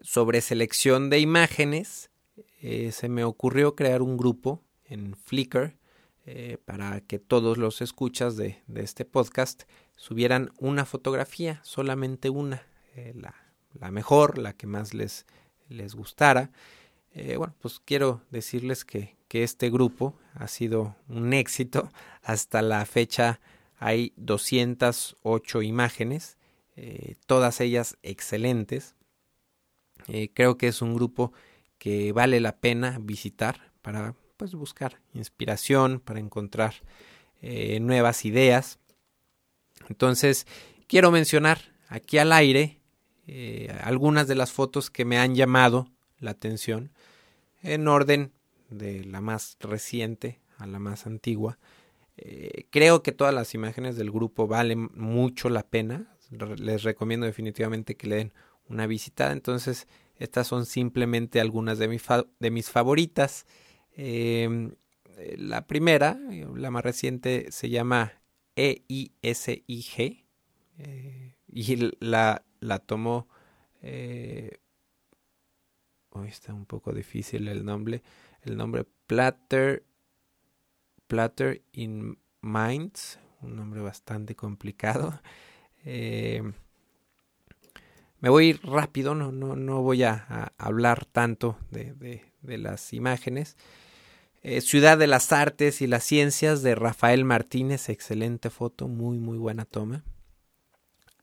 sobre 0.00 0.40
selección 0.40 1.10
de 1.10 1.20
imágenes, 1.20 2.10
eh, 2.60 2.92
se 2.92 3.08
me 3.08 3.24
ocurrió 3.24 3.74
crear 3.74 4.02
un 4.02 4.16
grupo 4.16 4.62
en 4.84 5.16
Flickr 5.16 5.76
para 6.64 7.00
que 7.02 7.20
todos 7.20 7.56
los 7.56 7.80
escuchas 7.80 8.36
de, 8.36 8.60
de, 8.66 8.82
este 8.82 9.04
podcast 9.04 9.62
subieran 9.94 10.50
una 10.58 10.84
fotografía, 10.84 11.60
solamente 11.62 12.30
una, 12.30 12.66
la, 13.14 13.32
la, 13.74 13.92
mejor, 13.92 14.36
la 14.36 14.52
que 14.52 14.66
más 14.66 14.92
les, 14.92 15.24
les 15.68 15.94
gustara. 15.94 16.50
Eh, 17.12 17.36
bueno, 17.38 17.54
pues 17.60 17.80
quiero 17.82 18.20
decirles 18.30 18.84
que, 18.84 19.16
que, 19.28 19.42
este 19.42 19.70
grupo 19.70 20.18
ha 20.34 20.48
sido 20.48 20.96
un 21.08 21.32
éxito. 21.32 21.90
Hasta 22.22 22.60
la 22.60 22.84
fecha 22.84 23.40
hay 23.78 24.12
208 24.16 25.62
imágenes, 25.62 26.36
eh, 26.76 27.14
todas 27.26 27.60
ellas 27.62 27.96
excelentes. 28.02 28.95
Eh, 30.08 30.30
creo 30.32 30.56
que 30.56 30.68
es 30.68 30.82
un 30.82 30.94
grupo 30.94 31.32
que 31.78 32.12
vale 32.12 32.40
la 32.40 32.56
pena 32.56 32.98
visitar 33.00 33.72
para 33.82 34.14
pues, 34.36 34.54
buscar 34.54 35.00
inspiración, 35.14 36.00
para 36.00 36.20
encontrar 36.20 36.74
nuevas 37.80 38.24
ideas. 38.24 38.80
Entonces, 39.88 40.48
quiero 40.88 41.12
mencionar 41.12 41.60
aquí 41.86 42.18
al 42.18 42.32
aire 42.32 42.80
algunas 43.82 44.26
de 44.26 44.34
las 44.34 44.50
fotos 44.50 44.90
que 44.90 45.04
me 45.04 45.18
han 45.18 45.36
llamado 45.36 45.86
la 46.18 46.32
atención 46.32 46.90
en 47.62 47.86
orden 47.86 48.32
de 48.70 49.04
la 49.04 49.20
más 49.20 49.56
reciente 49.60 50.40
a 50.58 50.66
la 50.66 50.78
más 50.78 51.06
antigua. 51.06 51.58
Eh, 52.16 52.66
creo 52.70 53.02
que 53.02 53.12
todas 53.12 53.34
las 53.34 53.54
imágenes 53.54 53.96
del 53.96 54.10
grupo 54.10 54.46
valen 54.46 54.90
mucho 54.94 55.50
la 55.50 55.62
pena. 55.62 56.16
Les 56.30 56.82
recomiendo 56.82 57.26
definitivamente 57.26 57.96
que 57.96 58.06
le 58.06 58.16
den 58.16 58.32
una 58.68 58.86
visitada. 58.86 59.32
Entonces, 59.32 59.86
estas 60.16 60.46
son 60.46 60.66
simplemente 60.66 61.40
algunas 61.40 61.78
de, 61.78 62.00
de 62.40 62.50
mis 62.50 62.70
favoritas. 62.70 63.46
Em, 63.92 64.72
eh, 65.16 65.36
la 65.38 65.66
primera, 65.66 66.18
la 66.54 66.70
más 66.70 66.84
reciente, 66.84 67.50
se 67.50 67.68
llama 67.68 68.12
EISIG. 68.56 70.24
Eh, 70.78 71.34
y 71.48 71.76
la, 72.00 72.44
la 72.60 72.78
tomó. 72.78 73.28
Eh, 73.82 74.58
hoy 76.10 76.28
está 76.28 76.52
un 76.52 76.66
poco 76.66 76.92
difícil 76.92 77.48
el 77.48 77.64
nombre. 77.64 78.02
El 78.42 78.56
nombre 78.56 78.84
Platter. 79.06 79.84
Platter 81.06 81.62
in 81.72 82.18
Minds. 82.40 83.18
Un 83.42 83.56
nombre 83.56 83.80
bastante 83.80 84.34
complicado. 84.34 85.20
Eh, 85.88 86.42
me 88.20 88.28
voy 88.28 88.54
rápido, 88.54 89.14
no, 89.14 89.32
no, 89.32 89.56
no 89.56 89.82
voy 89.82 90.02
a, 90.02 90.52
hablar 90.58 91.04
tanto 91.04 91.58
de, 91.70 92.22
de, 92.42 92.58
las 92.58 92.92
imágenes. 92.92 93.56
Eh, 94.42 94.60
Ciudad 94.60 94.96
de 94.96 95.06
las 95.06 95.32
Artes 95.32 95.82
y 95.82 95.86
las 95.86 96.04
Ciencias 96.04 96.62
de 96.62 96.74
Rafael 96.74 97.24
Martínez, 97.24 97.88
excelente 97.88 98.50
foto, 98.50 98.88
muy 98.88 99.18
muy 99.18 99.38
buena 99.38 99.64
toma. 99.64 100.04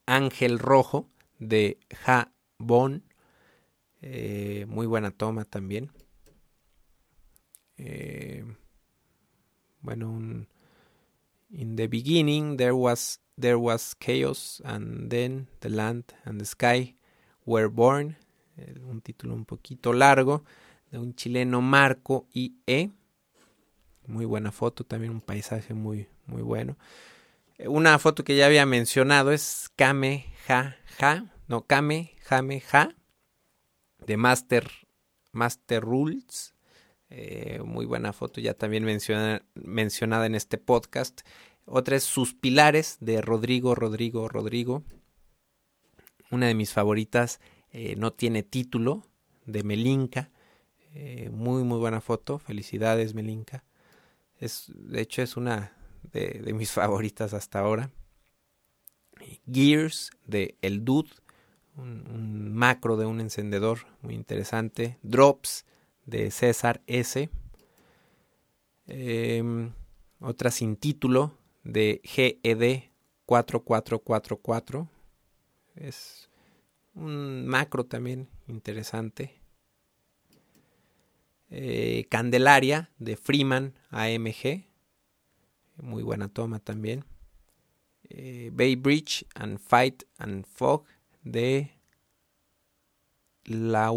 Ángel 0.05 0.59
Rojo 0.59 1.09
de 1.39 1.77
Ja 2.03 2.31
Bon, 2.57 3.03
eh, 4.01 4.65
muy 4.67 4.85
buena 4.85 5.11
toma 5.11 5.45
también. 5.45 5.91
Eh, 7.77 8.45
bueno, 9.81 10.11
un, 10.11 10.47
in 11.49 11.75
the 11.75 11.87
beginning 11.87 12.57
there 12.57 12.73
was 12.73 13.22
there 13.39 13.57
was 13.57 13.95
chaos 13.95 14.61
and 14.65 15.09
then 15.09 15.47
the 15.61 15.69
land 15.69 16.13
and 16.25 16.39
the 16.39 16.45
sky 16.45 16.95
were 17.45 17.67
born. 17.67 18.15
un 18.57 19.01
título 19.01 19.33
un 19.33 19.45
poquito 19.45 19.93
largo 19.93 20.43
de 20.91 20.99
un 20.99 21.15
chileno 21.15 21.61
Marco 21.61 22.27
I.E. 22.33 22.91
Muy 24.05 24.25
buena 24.25 24.51
foto, 24.51 24.83
también 24.83 25.11
un 25.11 25.21
paisaje 25.21 25.73
muy 25.73 26.07
muy 26.25 26.41
bueno. 26.41 26.77
Una 27.65 27.97
foto 27.99 28.23
que 28.23 28.35
ya 28.35 28.45
había 28.45 28.65
mencionado 28.65 29.31
es 29.31 29.69
Kame 29.75 30.25
Ja 30.47 30.75
no 31.47 31.65
Kame 31.65 32.15
Jame 32.23 32.61
Ja 32.61 32.95
de 34.05 34.17
Master 34.17 34.69
Master 35.31 35.83
Rules. 35.83 36.53
Eh, 37.09 37.61
muy 37.63 37.85
buena 37.85 38.11
foto, 38.11 38.41
ya 38.41 38.55
también 38.55 38.83
mencionada 38.85 40.25
en 40.25 40.35
este 40.35 40.57
podcast. 40.57 41.21
Otra 41.65 41.95
es 41.95 42.03
Sus 42.03 42.33
Pilares 42.33 42.97
de 42.99 43.21
Rodrigo, 43.21 43.73
Rodrigo, 43.73 44.27
Rodrigo. 44.27 44.83
Una 46.29 46.47
de 46.47 46.55
mis 46.55 46.73
favoritas, 46.73 47.39
eh, 47.71 47.95
no 47.95 48.11
tiene 48.11 48.43
título, 48.43 49.03
de 49.45 49.63
Melinka. 49.63 50.29
Eh, 50.93 51.29
muy, 51.31 51.63
muy 51.63 51.79
buena 51.79 52.01
foto. 52.01 52.37
Felicidades, 52.37 53.13
Melinka. 53.13 53.63
Es, 54.39 54.71
de 54.75 55.01
hecho, 55.01 55.21
es 55.21 55.37
una 55.37 55.73
de, 56.11 56.53
mis 56.53 56.71
favoritas 56.73 57.33
hasta 57.33 57.59
ahora. 57.59 57.91
Gears 59.51 60.11
de 60.25 60.57
El 60.61 60.83
Dude, 60.83 61.11
un, 61.77 62.53
macro 62.53 62.97
de 62.97 63.05
un 63.05 63.21
encendedor 63.21 63.79
muy 64.01 64.15
interesante. 64.15 64.97
Drops 65.01 65.65
de 66.05 66.29
César 66.29 66.81
S. 66.87 67.29
Em, 68.85 69.71
otra 70.19 70.51
sin 70.51 70.75
título 70.75 71.37
de 71.63 72.01
GED 72.03 72.91
4444. 73.25 74.89
Es 75.75 76.29
un 76.93 77.47
macro 77.47 77.85
también 77.85 78.29
interesante. 78.47 79.39
Eh, 81.49 82.05
Candelaria 82.09 82.89
de 82.97 83.15
Freeman 83.15 83.73
AMG 83.89 84.73
muy 85.81 86.03
buena 86.03 86.27
toma 86.27 86.59
también. 86.59 87.05
Eh, 88.09 88.51
Bay 88.53 88.75
Bridge 88.75 89.25
and 89.35 89.59
Fight 89.59 90.03
and 90.17 90.45
Fog 90.45 90.85
de 91.23 91.71
La 93.45 93.91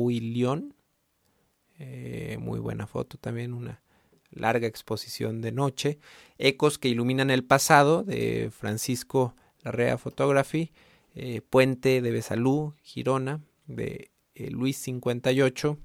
Eh, 1.78 2.38
muy 2.40 2.58
buena 2.58 2.86
foto 2.86 3.18
también, 3.18 3.52
una 3.52 3.82
larga 4.30 4.66
exposición 4.66 5.40
de 5.40 5.52
noche. 5.52 5.98
Ecos 6.38 6.78
que 6.78 6.88
iluminan 6.88 7.30
el 7.30 7.44
pasado 7.44 8.02
de 8.02 8.50
Francisco 8.50 9.34
Larrea 9.62 9.98
Photography. 9.98 10.72
Eh, 11.14 11.40
Puente 11.40 12.02
de 12.02 12.10
Besalú, 12.10 12.74
Girona, 12.82 13.40
de 13.66 14.10
eh, 14.34 14.50
Luis 14.50 14.76
58. 14.78 15.78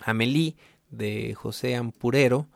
Amelie 0.00 0.56
de 0.90 1.34
José 1.34 1.76
Ampurero. 1.76 2.48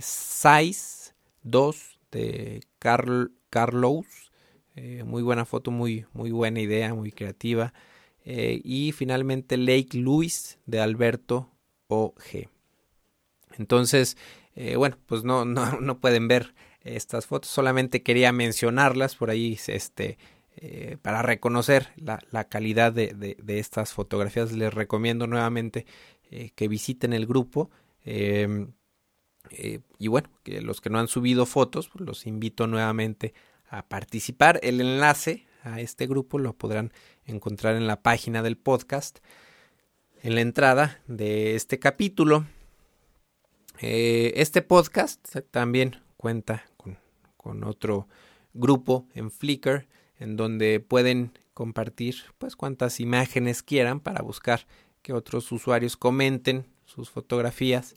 Sais 0.00 1.14
2 1.42 1.98
de 2.10 2.60
Carl, 2.78 3.32
Carlos. 3.50 4.06
Eh, 4.76 5.02
muy 5.04 5.22
buena 5.22 5.44
foto, 5.44 5.70
muy, 5.70 6.06
muy 6.12 6.30
buena 6.30 6.60
idea, 6.60 6.94
muy 6.94 7.10
creativa. 7.10 7.72
Eh, 8.24 8.60
y 8.62 8.92
finalmente 8.92 9.56
Lake 9.56 9.98
Louis 9.98 10.58
de 10.66 10.80
Alberto 10.80 11.50
O.G. 11.88 12.48
Entonces, 13.58 14.16
eh, 14.58 14.76
bueno, 14.76 14.96
pues 15.06 15.24
no, 15.24 15.44
no, 15.44 15.72
no, 15.80 15.98
pueden 15.98 16.28
ver 16.28 16.54
estas 16.82 17.26
fotos, 17.26 17.50
solamente 17.50 18.02
quería 18.02 18.32
mencionarlas 18.32 19.16
por 19.16 19.30
ahí, 19.30 19.58
este, 19.66 20.18
para 21.02 21.22
reconocer 21.22 21.88
la, 21.96 22.18
la 22.30 22.44
calidad 22.44 22.92
de, 22.92 23.14
de, 23.14 23.58
estas 23.58 23.92
fotografías. 23.92 24.52
Les 24.52 24.74
recomiendo 24.74 25.26
nuevamente 25.26 25.86
que 26.54 26.68
visiten 26.68 27.12
el 27.12 27.26
grupo. 27.26 27.70
Eh, 29.50 29.80
y 29.98 30.08
bueno, 30.08 30.30
que 30.42 30.60
los 30.60 30.80
que 30.80 30.90
no 30.90 30.98
han 30.98 31.08
subido 31.08 31.46
fotos, 31.46 31.88
pues 31.88 32.04
los 32.04 32.26
invito 32.26 32.66
nuevamente 32.66 33.34
a 33.68 33.86
participar. 33.86 34.60
El 34.62 34.80
enlace 34.80 35.46
a 35.62 35.80
este 35.80 36.06
grupo 36.06 36.38
lo 36.38 36.54
podrán 36.54 36.92
encontrar 37.24 37.76
en 37.76 37.86
la 37.86 38.02
página 38.02 38.42
del 38.42 38.56
podcast, 38.56 39.18
en 40.22 40.34
la 40.34 40.40
entrada 40.40 41.00
de 41.06 41.54
este 41.54 41.78
capítulo. 41.78 42.46
Eh, 43.80 44.32
este 44.36 44.62
podcast 44.62 45.36
también 45.50 45.96
cuenta 46.16 46.64
con, 46.76 46.98
otro 47.64 48.06
grupo 48.52 49.06
en 49.14 49.30
Flickr 49.30 49.86
en 50.18 50.36
donde 50.36 50.80
pueden 50.80 51.32
compartir 51.54 52.16
pues 52.36 52.56
cuantas 52.56 53.00
imágenes 53.00 53.62
quieran 53.62 54.00
para 54.00 54.20
buscar 54.20 54.66
que 55.00 55.14
otros 55.14 55.50
usuarios 55.50 55.96
comenten 55.96 56.66
sus 56.84 57.08
fotografías 57.08 57.94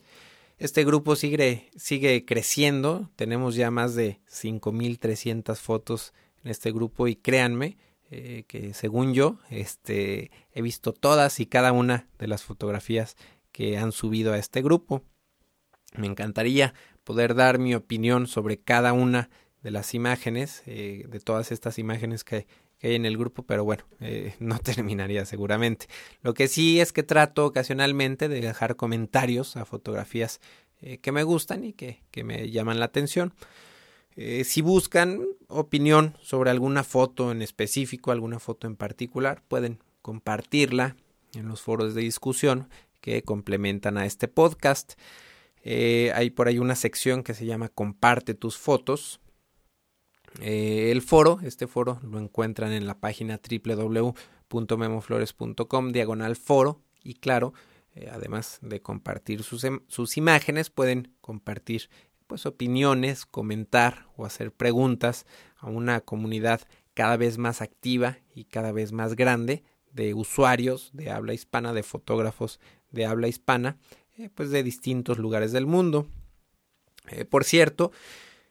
este 0.61 0.85
grupo 0.85 1.15
sigue, 1.15 1.71
sigue 1.75 2.23
creciendo, 2.23 3.09
tenemos 3.15 3.55
ya 3.55 3.71
más 3.71 3.95
de 3.95 4.19
5.300 4.29 5.55
fotos 5.55 6.13
en 6.43 6.51
este 6.51 6.71
grupo 6.71 7.07
y 7.07 7.15
créanme 7.15 7.79
eh, 8.11 8.43
que 8.47 8.75
según 8.75 9.15
yo 9.15 9.39
este, 9.49 10.29
he 10.53 10.61
visto 10.61 10.93
todas 10.93 11.39
y 11.39 11.47
cada 11.47 11.71
una 11.71 12.07
de 12.19 12.27
las 12.27 12.43
fotografías 12.43 13.17
que 13.51 13.79
han 13.79 13.91
subido 13.91 14.33
a 14.33 14.37
este 14.37 14.61
grupo. 14.61 15.01
Me 15.95 16.07
encantaría 16.07 16.73
poder 17.03 17.35
dar 17.35 17.59
mi 17.59 17.75
opinión 17.75 18.27
sobre 18.27 18.57
cada 18.57 18.93
una 18.93 19.29
de 19.63 19.71
las 19.71 19.93
imágenes, 19.93 20.63
eh, 20.65 21.05
de 21.07 21.19
todas 21.19 21.51
estas 21.51 21.77
imágenes 21.79 22.23
que, 22.23 22.47
hay 22.83 22.95
en 22.95 23.05
el 23.05 23.15
grupo, 23.15 23.43
pero 23.43 23.63
bueno, 23.63 23.83
eh, 23.99 24.33
no 24.39 24.57
terminaría 24.57 25.25
seguramente. 25.25 25.85
Lo 26.23 26.33
que 26.33 26.47
sí 26.47 26.79
es 26.79 26.91
que 26.91 27.03
trato 27.03 27.45
ocasionalmente 27.45 28.27
de 28.27 28.41
dejar 28.41 28.75
comentarios 28.75 29.55
a 29.55 29.65
fotografías 29.65 30.41
eh, 30.81 30.97
que 30.97 31.11
me 31.11 31.21
gustan 31.21 31.63
y 31.63 31.73
que, 31.73 32.01
que 32.09 32.23
me 32.23 32.49
llaman 32.49 32.79
la 32.79 32.85
atención. 32.85 33.33
Si 34.43 34.61
buscan 34.61 35.25
opinión 35.47 36.17
sobre 36.21 36.49
alguna 36.49 36.83
foto 36.83 37.31
en 37.31 37.41
específico, 37.41 38.11
alguna 38.11 38.39
foto 38.39 38.67
en 38.67 38.75
particular, 38.75 39.41
pueden 39.47 39.79
compartirla 40.01 40.97
en 41.33 41.47
los 41.47 41.61
foros 41.61 41.95
de 41.95 42.01
discusión 42.01 42.67
que 42.99 43.23
complementan 43.23 43.97
a 43.97 44.05
este 44.05 44.27
podcast. 44.27 44.93
Eh, 45.63 46.11
hay 46.15 46.31
por 46.31 46.47
ahí 46.47 46.57
una 46.59 46.75
sección 46.75 47.23
que 47.23 47.33
se 47.33 47.45
llama 47.45 47.69
Comparte 47.69 48.33
tus 48.33 48.57
fotos. 48.57 49.21
el 50.39 51.01
foro, 51.01 51.39
este 51.43 51.67
foro 51.67 51.99
lo 52.03 52.19
encuentran 52.19 52.71
en 52.71 52.87
la 52.87 52.99
página 52.99 53.39
www.memoflores.com 53.39 55.91
diagonal 55.91 56.37
foro 56.37 56.81
y 57.03 57.15
claro, 57.15 57.53
eh, 57.93 58.09
además 58.11 58.59
de 58.61 58.81
compartir 58.81 59.43
sus, 59.43 59.63
em, 59.63 59.81
sus, 59.87 60.17
imágenes, 60.17 60.69
pueden 60.69 61.15
compartir 61.19 61.89
pues 62.27 62.45
opiniones, 62.45 63.25
comentar 63.25 64.07
o 64.15 64.25
hacer 64.25 64.53
preguntas 64.53 65.25
a 65.57 65.67
una 65.67 65.99
comunidad 65.99 66.61
cada 66.93 67.17
vez 67.17 67.37
más 67.37 67.61
activa 67.61 68.19
y 68.33 68.45
cada 68.45 68.71
vez 68.71 68.93
más 68.93 69.15
grande 69.15 69.63
de 69.91 70.13
usuarios 70.13 70.91
de 70.93 71.11
habla 71.11 71.33
hispana, 71.33 71.73
de 71.73 71.83
fotógrafos 71.83 72.61
de 72.91 73.05
habla 73.05 73.27
hispana 73.27 73.77
eh, 74.17 74.29
pues 74.33 74.51
de 74.51 74.63
distintos 74.63 75.17
lugares 75.17 75.51
del 75.51 75.65
mundo. 75.65 76.07
Eh, 77.09 77.25
por 77.25 77.43
cierto, 77.43 77.91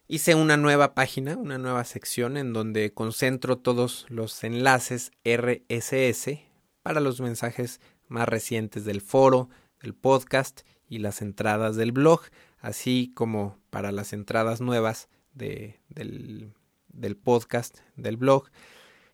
hice 0.08 0.34
una 0.34 0.56
nueva 0.56 0.94
página, 0.94 1.36
una 1.36 1.58
nueva 1.58 1.84
sección 1.84 2.36
en 2.36 2.52
donde 2.52 2.92
concentro 2.92 3.58
todos 3.58 4.06
los 4.08 4.42
enlaces 4.44 5.12
RSS 5.24 6.40
para 6.82 7.00
los 7.00 7.20
mensajes 7.20 7.80
más 8.08 8.28
recientes 8.28 8.84
del 8.84 9.00
foro, 9.00 9.48
del 9.80 9.94
podcast 9.94 10.62
y 10.88 10.98
las 10.98 11.22
entradas 11.22 11.76
del 11.76 11.92
blog, 11.92 12.22
así 12.58 13.12
como 13.14 13.58
para 13.70 13.92
las 13.92 14.12
entradas 14.12 14.60
nuevas 14.60 15.08
de, 15.32 15.80
del, 15.88 16.52
del 16.88 17.16
podcast, 17.16 17.78
del 17.96 18.16
blog. 18.16 18.50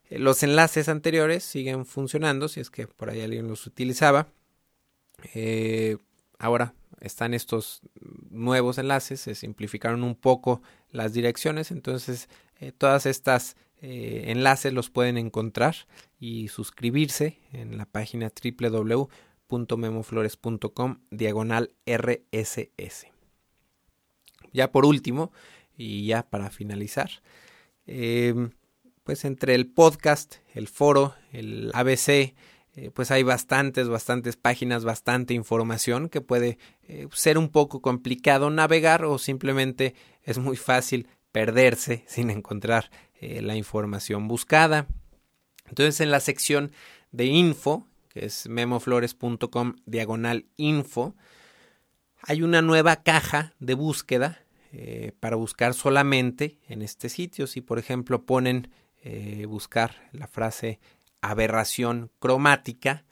Eh, 0.08 0.18
los 0.18 0.42
enlaces 0.42 0.88
anteriores 0.88 1.44
siguen 1.44 1.86
funcionando, 1.86 2.48
si 2.48 2.60
es 2.60 2.70
que 2.70 2.86
por 2.86 3.10
ahí 3.10 3.20
alguien 3.20 3.48
los 3.48 3.66
utilizaba. 3.66 4.28
Eh, 5.34 5.98
ahora 6.38 6.74
están 7.00 7.34
estos 7.34 7.82
nuevos 8.30 8.78
enlaces, 8.78 9.20
se 9.20 9.34
simplificaron 9.34 10.02
un 10.02 10.14
poco 10.14 10.62
las 10.90 11.12
direcciones, 11.12 11.70
entonces 11.70 12.30
eh, 12.60 12.72
todas 12.72 13.04
estas 13.06 13.56
enlaces 13.82 14.72
los 14.72 14.88
pueden 14.88 15.18
encontrar 15.18 15.76
y 16.18 16.48
suscribirse 16.48 17.38
en 17.52 17.76
la 17.76 17.84
página 17.84 18.32
www.memoflores.com 18.32 21.00
diagonal 21.10 21.74
RSS. 21.84 23.08
Ya 24.52 24.72
por 24.72 24.86
último, 24.86 25.30
y 25.76 26.06
ya 26.06 26.22
para 26.22 26.48
finalizar, 26.50 27.10
Em, 27.86 28.50
pues 29.04 29.24
entre 29.24 29.54
el 29.54 29.68
podcast, 29.68 30.36
el 30.54 30.66
foro, 30.66 31.14
el 31.32 31.70
ABC, 31.72 32.34
eh, 32.76 32.90
pues 32.90 33.10
hay 33.10 33.22
bastantes, 33.22 33.88
bastantes 33.88 34.36
páginas, 34.36 34.84
bastante 34.84 35.32
información 35.32 36.10
que 36.10 36.20
puede 36.20 36.58
eh, 36.82 37.08
ser 37.10 37.38
un 37.38 37.48
poco 37.48 37.80
complicado 37.80 38.50
navegar 38.50 39.06
o 39.06 39.18
simplemente 39.18 39.94
es 40.22 40.36
muy 40.36 40.58
fácil 40.58 41.08
perderse 41.32 42.04
sin 42.06 42.28
encontrar 42.28 42.90
eh, 43.18 43.40
la 43.40 43.56
información 43.56 44.28
buscada. 44.28 44.86
Entonces 45.66 46.02
en 46.02 46.10
la 46.10 46.20
sección 46.20 46.70
de 47.12 47.24
info, 47.24 47.86
que 48.10 48.26
es 48.26 48.46
memoflores.com 48.46 49.76
diagonal 49.86 50.44
info, 50.58 51.16
hay 52.20 52.42
una 52.42 52.60
nueva 52.60 52.96
caja 52.96 53.54
de 53.58 53.74
búsqueda 53.74 54.42
para 55.20 55.36
buscar 55.36 55.72
solamente 55.72 56.58
en 56.68 56.82
este 56.82 57.08
sitio. 57.08 57.46
Si 57.46 57.62
por 57.62 57.78
ejemplo 57.78 58.26
ponen 58.26 58.70
buscar 59.46 60.10
la 60.12 60.26
frase 60.26 60.80
aberración 61.30 62.10
cromática, 62.18 63.04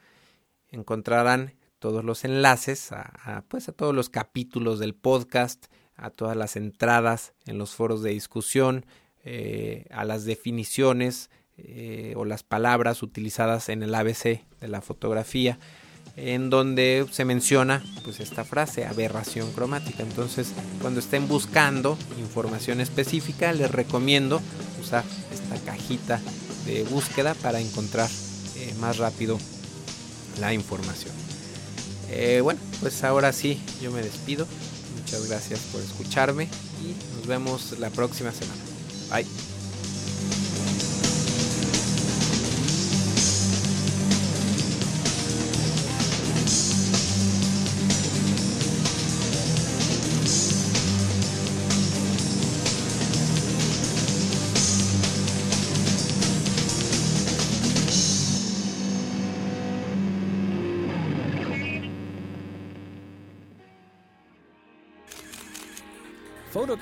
encontrarán 0.68 1.54
todos 1.78 2.04
los 2.04 2.24
enlaces 2.24 2.92
a, 2.92 3.44
pues 3.48 3.68
a 3.68 3.72
todos 3.72 3.94
los 3.94 4.08
capítulos 4.08 4.78
del 4.78 4.94
podcast, 4.94 5.66
a 5.96 6.10
todas 6.10 6.36
las 6.36 6.56
entradas 6.56 7.34
en 7.46 7.58
los 7.58 7.74
foros 7.74 8.02
de 8.02 8.10
discusión, 8.10 8.86
eh, 9.24 9.86
a 9.90 10.04
las 10.04 10.24
definiciones 10.24 11.30
o 12.16 12.24
las 12.24 12.42
palabras 12.42 13.04
utilizadas 13.04 13.68
en 13.68 13.84
el 13.84 13.94
ABC 13.94 14.44
de 14.60 14.66
la 14.66 14.80
fotografía 14.80 15.60
en 16.16 16.48
donde 16.50 17.06
se 17.10 17.24
menciona 17.24 17.82
pues 18.04 18.20
esta 18.20 18.44
frase 18.44 18.86
aberración 18.86 19.52
cromática. 19.52 20.02
Entonces 20.02 20.52
cuando 20.80 21.00
estén 21.00 21.26
buscando 21.28 21.98
información 22.18 22.80
específica 22.80 23.52
les 23.52 23.70
recomiendo 23.70 24.40
usar 24.80 25.04
esta 25.32 25.56
cajita 25.64 26.20
de 26.66 26.84
búsqueda 26.84 27.34
para 27.34 27.60
encontrar 27.60 28.08
eh, 28.56 28.74
más 28.80 28.98
rápido 28.98 29.38
la 30.40 30.52
información. 30.52 31.12
Eh, 32.10 32.40
bueno 32.42 32.60
pues 32.80 33.02
ahora 33.04 33.32
sí 33.32 33.60
yo 33.82 33.90
me 33.90 34.02
despido. 34.02 34.46
Muchas 35.00 35.28
gracias 35.28 35.60
por 35.72 35.82
escucharme 35.82 36.48
y 36.82 37.16
nos 37.16 37.26
vemos 37.26 37.78
la 37.78 37.90
próxima 37.90 38.32
semana. 38.32 38.62
Bye 39.10 39.53